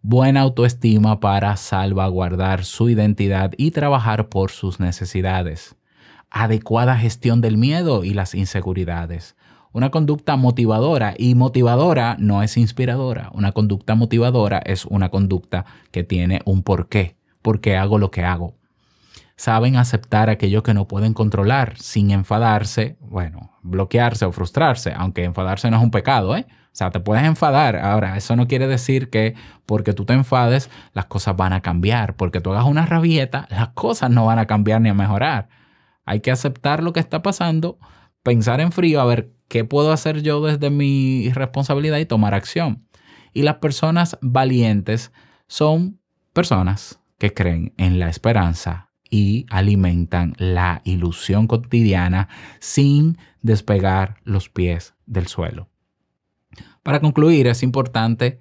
Buena 0.00 0.40
autoestima 0.40 1.20
para 1.20 1.54
salvaguardar 1.58 2.64
su 2.64 2.88
identidad 2.88 3.52
y 3.58 3.72
trabajar 3.72 4.30
por 4.30 4.50
sus 4.50 4.80
necesidades. 4.80 5.76
Adecuada 6.30 6.96
gestión 6.96 7.42
del 7.42 7.58
miedo 7.58 8.04
y 8.04 8.14
las 8.14 8.34
inseguridades. 8.34 9.36
Una 9.72 9.90
conducta 9.90 10.34
motivadora 10.34 11.14
y 11.16 11.36
motivadora 11.36 12.16
no 12.18 12.42
es 12.42 12.56
inspiradora. 12.56 13.30
Una 13.32 13.52
conducta 13.52 13.94
motivadora 13.94 14.58
es 14.64 14.84
una 14.84 15.10
conducta 15.10 15.64
que 15.92 16.02
tiene 16.02 16.40
un 16.44 16.64
porqué. 16.64 17.16
¿Por 17.40 17.60
qué 17.60 17.76
hago 17.76 17.98
lo 17.98 18.10
que 18.10 18.24
hago? 18.24 18.56
Saben 19.36 19.76
aceptar 19.76 20.28
aquello 20.28 20.64
que 20.64 20.74
no 20.74 20.88
pueden 20.88 21.14
controlar 21.14 21.78
sin 21.78 22.10
enfadarse, 22.10 22.96
bueno, 23.00 23.52
bloquearse 23.62 24.24
o 24.24 24.32
frustrarse, 24.32 24.92
aunque 24.94 25.22
enfadarse 25.22 25.70
no 25.70 25.76
es 25.76 25.82
un 25.84 25.92
pecado, 25.92 26.36
¿eh? 26.36 26.46
O 26.50 26.72
sea, 26.72 26.90
te 26.90 26.98
puedes 26.98 27.24
enfadar. 27.24 27.76
Ahora, 27.76 28.16
eso 28.16 28.34
no 28.34 28.48
quiere 28.48 28.66
decir 28.66 29.08
que 29.08 29.34
porque 29.66 29.92
tú 29.92 30.04
te 30.04 30.14
enfades, 30.14 30.68
las 30.94 31.06
cosas 31.06 31.36
van 31.36 31.52
a 31.52 31.62
cambiar. 31.62 32.16
Porque 32.16 32.40
tú 32.40 32.50
hagas 32.50 32.64
una 32.64 32.86
rabieta, 32.86 33.46
las 33.50 33.68
cosas 33.68 34.10
no 34.10 34.26
van 34.26 34.40
a 34.40 34.46
cambiar 34.46 34.80
ni 34.80 34.88
a 34.88 34.94
mejorar. 34.94 35.48
Hay 36.04 36.20
que 36.20 36.32
aceptar 36.32 36.82
lo 36.82 36.92
que 36.92 37.00
está 37.00 37.22
pasando, 37.22 37.78
pensar 38.22 38.60
en 38.60 38.72
frío, 38.72 39.00
a 39.00 39.04
ver 39.04 39.32
qué 39.50 39.64
puedo 39.64 39.92
hacer 39.92 40.22
yo 40.22 40.40
desde 40.40 40.70
mi 40.70 41.28
responsabilidad 41.34 41.98
y 41.98 42.06
tomar 42.06 42.34
acción. 42.34 42.86
Y 43.34 43.42
las 43.42 43.56
personas 43.56 44.16
valientes 44.22 45.12
son 45.48 45.98
personas 46.32 47.00
que 47.18 47.34
creen 47.34 47.74
en 47.76 47.98
la 47.98 48.08
esperanza 48.08 48.90
y 49.10 49.46
alimentan 49.50 50.34
la 50.38 50.82
ilusión 50.84 51.48
cotidiana 51.48 52.28
sin 52.60 53.18
despegar 53.42 54.20
los 54.22 54.48
pies 54.48 54.94
del 55.06 55.26
suelo. 55.26 55.68
Para 56.84 57.00
concluir, 57.00 57.48
es 57.48 57.64
importante 57.64 58.38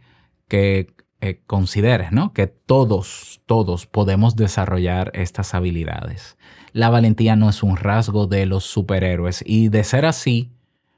que 0.47 0.93
eh, 1.21 1.41
consideres 1.47 2.11
¿no? 2.11 2.33
que 2.33 2.45
todos, 2.45 3.41
todos 3.47 3.87
podemos 3.87 4.35
desarrollar 4.35 5.11
estas 5.15 5.55
habilidades. 5.55 6.37
La 6.71 6.91
valentía 6.91 7.35
no 7.35 7.49
es 7.49 7.63
un 7.63 7.77
rasgo 7.77 8.27
de 8.27 8.45
los 8.45 8.63
superhéroes 8.63 9.43
y 9.43 9.69
de 9.69 9.83
ser 9.83 10.05
así, 10.05 10.51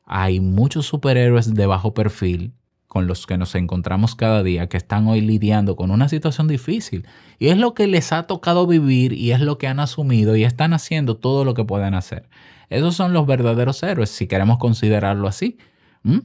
hay 0.06 0.40
muchos 0.40 0.86
superhéroes 0.86 1.54
de 1.54 1.66
bajo 1.66 1.94
perfil 1.94 2.54
con 2.88 3.08
los 3.08 3.26
que 3.26 3.38
nos 3.38 3.56
encontramos 3.56 4.16
cada 4.16 4.44
día 4.44 4.68
que 4.68 4.76
están 4.76 5.08
hoy 5.08 5.22
lidiando 5.22 5.78
con 5.78 5.92
una 5.92 6.10
situación 6.10 6.50
difícil 6.50 7.08
y 7.40 7.48
es 7.48 7.58
lo 7.58 7.74
que 7.74 7.88
les 7.88 8.12
ha 8.12 8.24
tocado 8.24 8.68
vivir 8.68 9.14
y 9.14 9.32
es 9.32 9.40
lo 9.40 9.58
que 9.58 9.68
han 9.68 9.80
asumido 9.80 10.36
y 10.36 10.44
están 10.44 10.74
haciendo 10.74 11.16
todo 11.16 11.46
lo 11.46 11.54
que 11.54 11.64
pueden 11.64 11.94
hacer. 11.94 12.28
Esos 12.70 12.96
son 12.96 13.14
los 13.14 13.26
verdaderos 13.26 13.82
héroes, 13.84 14.10
si 14.10 14.28
queremos 14.28 14.58
considerarlo 14.58 15.28
así. 15.28 15.58
¿Mm? 16.04 16.20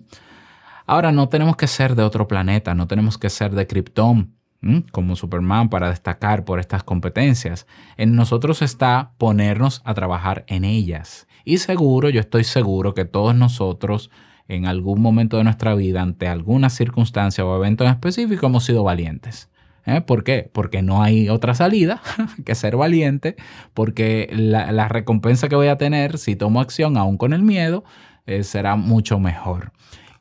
Ahora, 0.86 1.10
no 1.10 1.28
tenemos 1.28 1.56
que 1.56 1.66
ser 1.66 1.96
de 1.96 2.04
otro 2.04 2.28
planeta, 2.28 2.74
no 2.74 2.86
tenemos 2.86 3.18
que 3.18 3.30
ser 3.30 3.52
de 3.54 3.66
Krypton, 3.66 4.32
¿m? 4.62 4.84
como 4.92 5.16
Superman, 5.16 5.68
para 5.68 5.90
destacar 5.90 6.44
por 6.44 6.60
estas 6.60 6.84
competencias. 6.84 7.66
En 7.96 8.14
nosotros 8.14 8.62
está 8.62 9.12
ponernos 9.18 9.82
a 9.84 9.94
trabajar 9.94 10.44
en 10.46 10.64
ellas. 10.64 11.26
Y 11.48 11.58
seguro, 11.58 12.10
yo 12.10 12.18
estoy 12.18 12.42
seguro 12.42 12.92
que 12.92 13.04
todos 13.04 13.32
nosotros, 13.32 14.10
en 14.48 14.66
algún 14.66 15.00
momento 15.00 15.36
de 15.36 15.44
nuestra 15.44 15.76
vida, 15.76 16.02
ante 16.02 16.26
alguna 16.26 16.70
circunstancia 16.70 17.46
o 17.46 17.56
evento 17.56 17.84
en 17.84 17.90
específico, 17.90 18.46
hemos 18.46 18.64
sido 18.64 18.82
valientes. 18.82 19.48
¿Eh? 19.86 20.00
¿Por 20.00 20.24
qué? 20.24 20.50
Porque 20.52 20.82
no 20.82 21.04
hay 21.04 21.28
otra 21.28 21.54
salida 21.54 22.02
que 22.44 22.56
ser 22.56 22.76
valiente, 22.76 23.36
porque 23.74 24.28
la, 24.32 24.72
la 24.72 24.88
recompensa 24.88 25.48
que 25.48 25.54
voy 25.54 25.68
a 25.68 25.78
tener 25.78 26.18
si 26.18 26.34
tomo 26.34 26.60
acción 26.60 26.96
aún 26.96 27.16
con 27.16 27.32
el 27.32 27.42
miedo 27.42 27.84
eh, 28.26 28.42
será 28.42 28.74
mucho 28.74 29.20
mejor. 29.20 29.70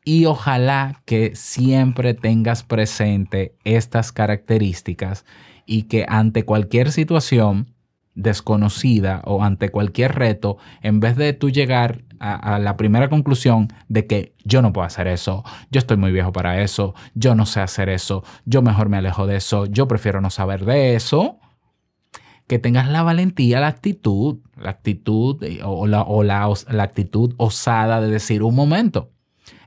Y 0.04 0.26
ojalá 0.26 1.02
que 1.06 1.36
siempre 1.36 2.14
tengas 2.14 2.62
presente 2.62 3.56
estas 3.64 4.12
características 4.12 5.26
y 5.66 5.84
que 5.84 6.06
ante 6.08 6.46
cualquier 6.46 6.92
situación 6.92 7.75
desconocida 8.16 9.22
o 9.26 9.44
ante 9.44 9.70
cualquier 9.70 10.16
reto, 10.16 10.58
en 10.82 11.00
vez 11.00 11.16
de 11.18 11.34
tú 11.34 11.50
llegar 11.50 12.04
a, 12.20 12.60
la 12.60 12.78
primera 12.78 13.10
conclusión 13.10 13.68
de 13.90 14.08
que 14.08 14.34
yo 14.44 14.62
no 14.62 14.74
puedo 14.74 14.88
hacer 14.88 15.08
eso, 15.08 15.44
yo 15.70 15.80
estoy 15.80 15.98
muy 15.98 16.12
viejo 16.12 16.32
para 16.32 16.62
eso, 16.62 16.96
yo 17.14 17.36
no 17.36 17.46
sé 17.46 17.60
hacer 17.60 17.90
eso, 17.90 18.24
yo 18.46 18.62
mejor 18.62 18.90
me 18.90 18.98
alejo 18.98 19.28
de 19.28 19.36
eso, 19.36 19.66
yo 19.66 19.88
prefiero 19.88 20.22
no 20.22 20.30
saber 20.30 20.66
de 20.66 20.96
eso, 20.96 21.40
que 22.48 22.60
tengas 22.60 22.88
la 22.88 23.04
valentía, 23.04 23.60
la 23.60 23.68
actitud, 23.68 24.40
la 24.56 24.70
actitud 24.70 25.44
o 25.64 25.88
la, 25.88 26.04
o 26.04 26.24
la, 26.24 26.52
la 26.70 26.84
actitud 26.84 27.34
osada 27.38 28.02
de 28.02 28.10
decir 28.10 28.44
un 28.44 28.56
momento. 28.56 29.12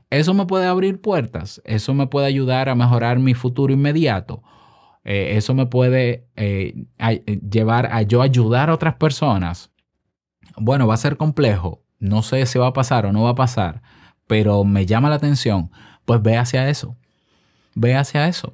Eso 0.09 0.33
me 0.33 0.45
puede 0.45 0.65
abrir 0.65 1.01
puertas, 1.01 1.61
eso 1.65 1.93
me 1.93 2.07
puede 2.07 2.25
ayudar 2.25 2.67
a 2.69 2.75
mejorar 2.75 3.19
mi 3.19 3.35
futuro 3.35 3.71
inmediato, 3.73 4.41
eh, 5.03 5.33
eso 5.37 5.53
me 5.53 5.65
puede 5.65 6.27
eh, 6.35 6.85
a, 6.97 7.13
llevar 7.13 7.87
a 7.91 8.01
yo 8.03 8.21
ayudar 8.21 8.69
a 8.69 8.73
otras 8.73 8.95
personas. 8.95 9.71
Bueno, 10.57 10.87
va 10.87 10.95
a 10.95 10.97
ser 10.97 11.17
complejo, 11.17 11.81
no 11.99 12.21
sé 12.23 12.45
si 12.45 12.59
va 12.59 12.67
a 12.67 12.73
pasar 12.73 13.05
o 13.05 13.13
no 13.13 13.23
va 13.23 13.31
a 13.31 13.35
pasar, 13.35 13.81
pero 14.27 14.63
me 14.63 14.85
llama 14.85 15.09
la 15.09 15.15
atención, 15.15 15.71
pues 16.05 16.21
ve 16.21 16.37
hacia 16.37 16.69
eso, 16.69 16.95
ve 17.75 17.95
hacia 17.95 18.27
eso. 18.27 18.53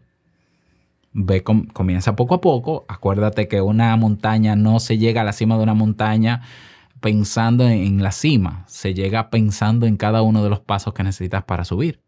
ve 1.13 1.43
com- 1.43 1.67
comienza 1.67 2.15
poco 2.15 2.35
a 2.35 2.41
poco. 2.41 2.85
Acuérdate 2.87 3.47
que 3.47 3.61
una 3.61 3.95
montaña 3.97 4.55
no 4.55 4.79
se 4.79 4.97
llega 4.97 5.21
a 5.21 5.23
la 5.23 5.33
cima 5.33 5.57
de 5.57 5.63
una 5.63 5.73
montaña 5.73 6.41
pensando 7.01 7.65
en, 7.65 7.73
en 7.79 8.03
la 8.03 8.11
cima, 8.11 8.63
se 8.67 8.93
llega 8.93 9.29
pensando 9.29 9.85
en 9.85 9.97
cada 9.97 10.21
uno 10.21 10.43
de 10.43 10.49
los 10.49 10.59
pasos 10.59 10.93
que 10.93 11.03
necesitas 11.03 11.43
para 11.45 11.65
subir. 11.65 12.01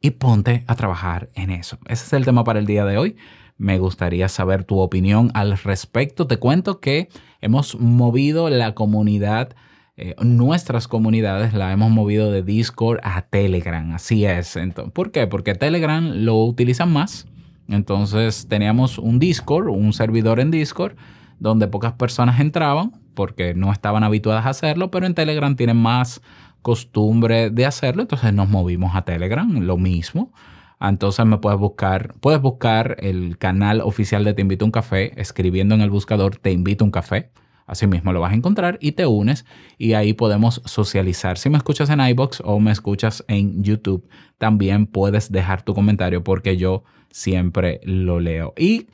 Y 0.00 0.12
ponte 0.12 0.64
a 0.66 0.74
trabajar 0.76 1.30
en 1.34 1.50
eso. 1.50 1.78
Ese 1.86 2.04
es 2.06 2.12
el 2.12 2.24
tema 2.24 2.44
para 2.44 2.58
el 2.58 2.66
día 2.66 2.84
de 2.84 2.98
hoy. 2.98 3.16
Me 3.58 3.78
gustaría 3.78 4.28
saber 4.28 4.64
tu 4.64 4.80
opinión 4.80 5.30
al 5.34 5.56
respecto. 5.58 6.26
Te 6.26 6.38
cuento 6.38 6.80
que 6.80 7.08
hemos 7.40 7.78
movido 7.80 8.50
la 8.50 8.74
comunidad, 8.74 9.54
eh, 9.96 10.14
nuestras 10.20 10.88
comunidades 10.88 11.54
la 11.54 11.72
hemos 11.72 11.90
movido 11.90 12.30
de 12.30 12.42
Discord 12.42 13.00
a 13.02 13.22
Telegram. 13.22 13.92
Así 13.92 14.26
es. 14.26 14.56
Entonces, 14.56 14.92
¿Por 14.92 15.10
qué? 15.10 15.26
Porque 15.26 15.54
Telegram 15.54 16.04
lo 16.12 16.44
utilizan 16.44 16.92
más. 16.92 17.26
Entonces 17.68 18.46
teníamos 18.48 18.98
un 18.98 19.18
Discord, 19.18 19.68
un 19.68 19.92
servidor 19.92 20.38
en 20.38 20.50
Discord, 20.50 20.96
donde 21.38 21.66
pocas 21.66 21.94
personas 21.94 22.40
entraban 22.40 22.92
porque 23.16 23.54
no 23.54 23.72
estaban 23.72 24.04
habituadas 24.04 24.46
a 24.46 24.50
hacerlo, 24.50 24.90
pero 24.92 25.06
en 25.06 25.14
Telegram 25.14 25.56
tienen 25.56 25.78
más 25.78 26.20
costumbre 26.62 27.50
de 27.50 27.66
hacerlo, 27.66 28.02
entonces 28.02 28.32
nos 28.32 28.48
movimos 28.48 28.94
a 28.94 29.02
Telegram, 29.02 29.50
lo 29.60 29.76
mismo. 29.76 30.32
Entonces 30.80 31.24
me 31.26 31.38
puedes 31.38 31.58
buscar, 31.58 32.14
puedes 32.20 32.40
buscar 32.40 32.96
el 33.00 33.38
canal 33.38 33.80
oficial 33.80 34.24
de 34.24 34.34
Te 34.34 34.42
Invito 34.42 34.64
a 34.64 34.66
un 34.66 34.72
Café, 34.72 35.12
escribiendo 35.20 35.74
en 35.74 35.80
el 35.80 35.90
buscador 35.90 36.36
Te 36.36 36.52
Invito 36.52 36.84
a 36.84 36.86
un 36.86 36.90
Café. 36.90 37.30
Así 37.66 37.86
mismo 37.86 38.12
lo 38.12 38.20
vas 38.20 38.32
a 38.32 38.36
encontrar 38.36 38.78
y 38.80 38.92
te 38.92 39.06
unes 39.06 39.44
y 39.76 39.94
ahí 39.94 40.12
podemos 40.12 40.62
socializar. 40.64 41.36
Si 41.36 41.50
me 41.50 41.56
escuchas 41.56 41.90
en 41.90 42.00
iBox 42.00 42.40
o 42.44 42.60
me 42.60 42.70
escuchas 42.70 43.24
en 43.26 43.64
YouTube, 43.64 44.08
también 44.38 44.86
puedes 44.86 45.32
dejar 45.32 45.62
tu 45.62 45.74
comentario 45.74 46.22
porque 46.22 46.56
yo 46.56 46.84
siempre 47.10 47.80
lo 47.82 48.20
leo. 48.20 48.54
Y 48.56 48.86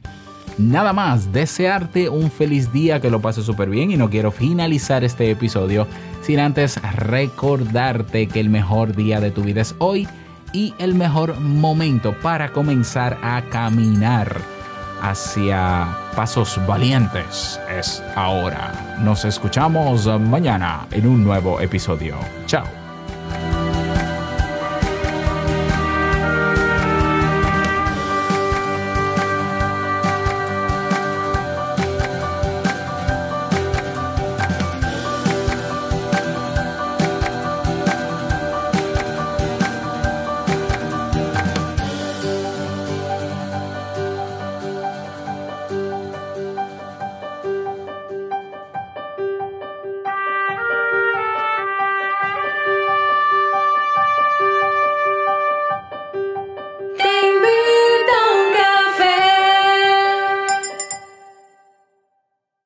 Nada 0.58 0.92
más, 0.92 1.32
desearte 1.32 2.10
un 2.10 2.30
feliz 2.30 2.70
día, 2.72 3.00
que 3.00 3.08
lo 3.08 3.22
pases 3.22 3.46
súper 3.46 3.70
bien 3.70 3.90
y 3.90 3.96
no 3.96 4.10
quiero 4.10 4.30
finalizar 4.30 5.02
este 5.02 5.30
episodio 5.30 5.86
sin 6.20 6.40
antes 6.40 6.78
recordarte 6.94 8.26
que 8.26 8.38
el 8.38 8.50
mejor 8.50 8.94
día 8.94 9.18
de 9.18 9.30
tu 9.30 9.42
vida 9.42 9.62
es 9.62 9.74
hoy 9.78 10.06
y 10.52 10.74
el 10.78 10.94
mejor 10.94 11.38
momento 11.40 12.14
para 12.20 12.52
comenzar 12.52 13.18
a 13.22 13.42
caminar 13.50 14.36
hacia 15.00 15.88
pasos 16.14 16.60
valientes 16.66 17.60
es 17.70 18.02
ahora. 18.14 18.96
Nos 19.00 19.24
escuchamos 19.24 20.06
mañana 20.20 20.86
en 20.92 21.06
un 21.06 21.24
nuevo 21.24 21.60
episodio. 21.60 22.16
Chao. 22.46 22.81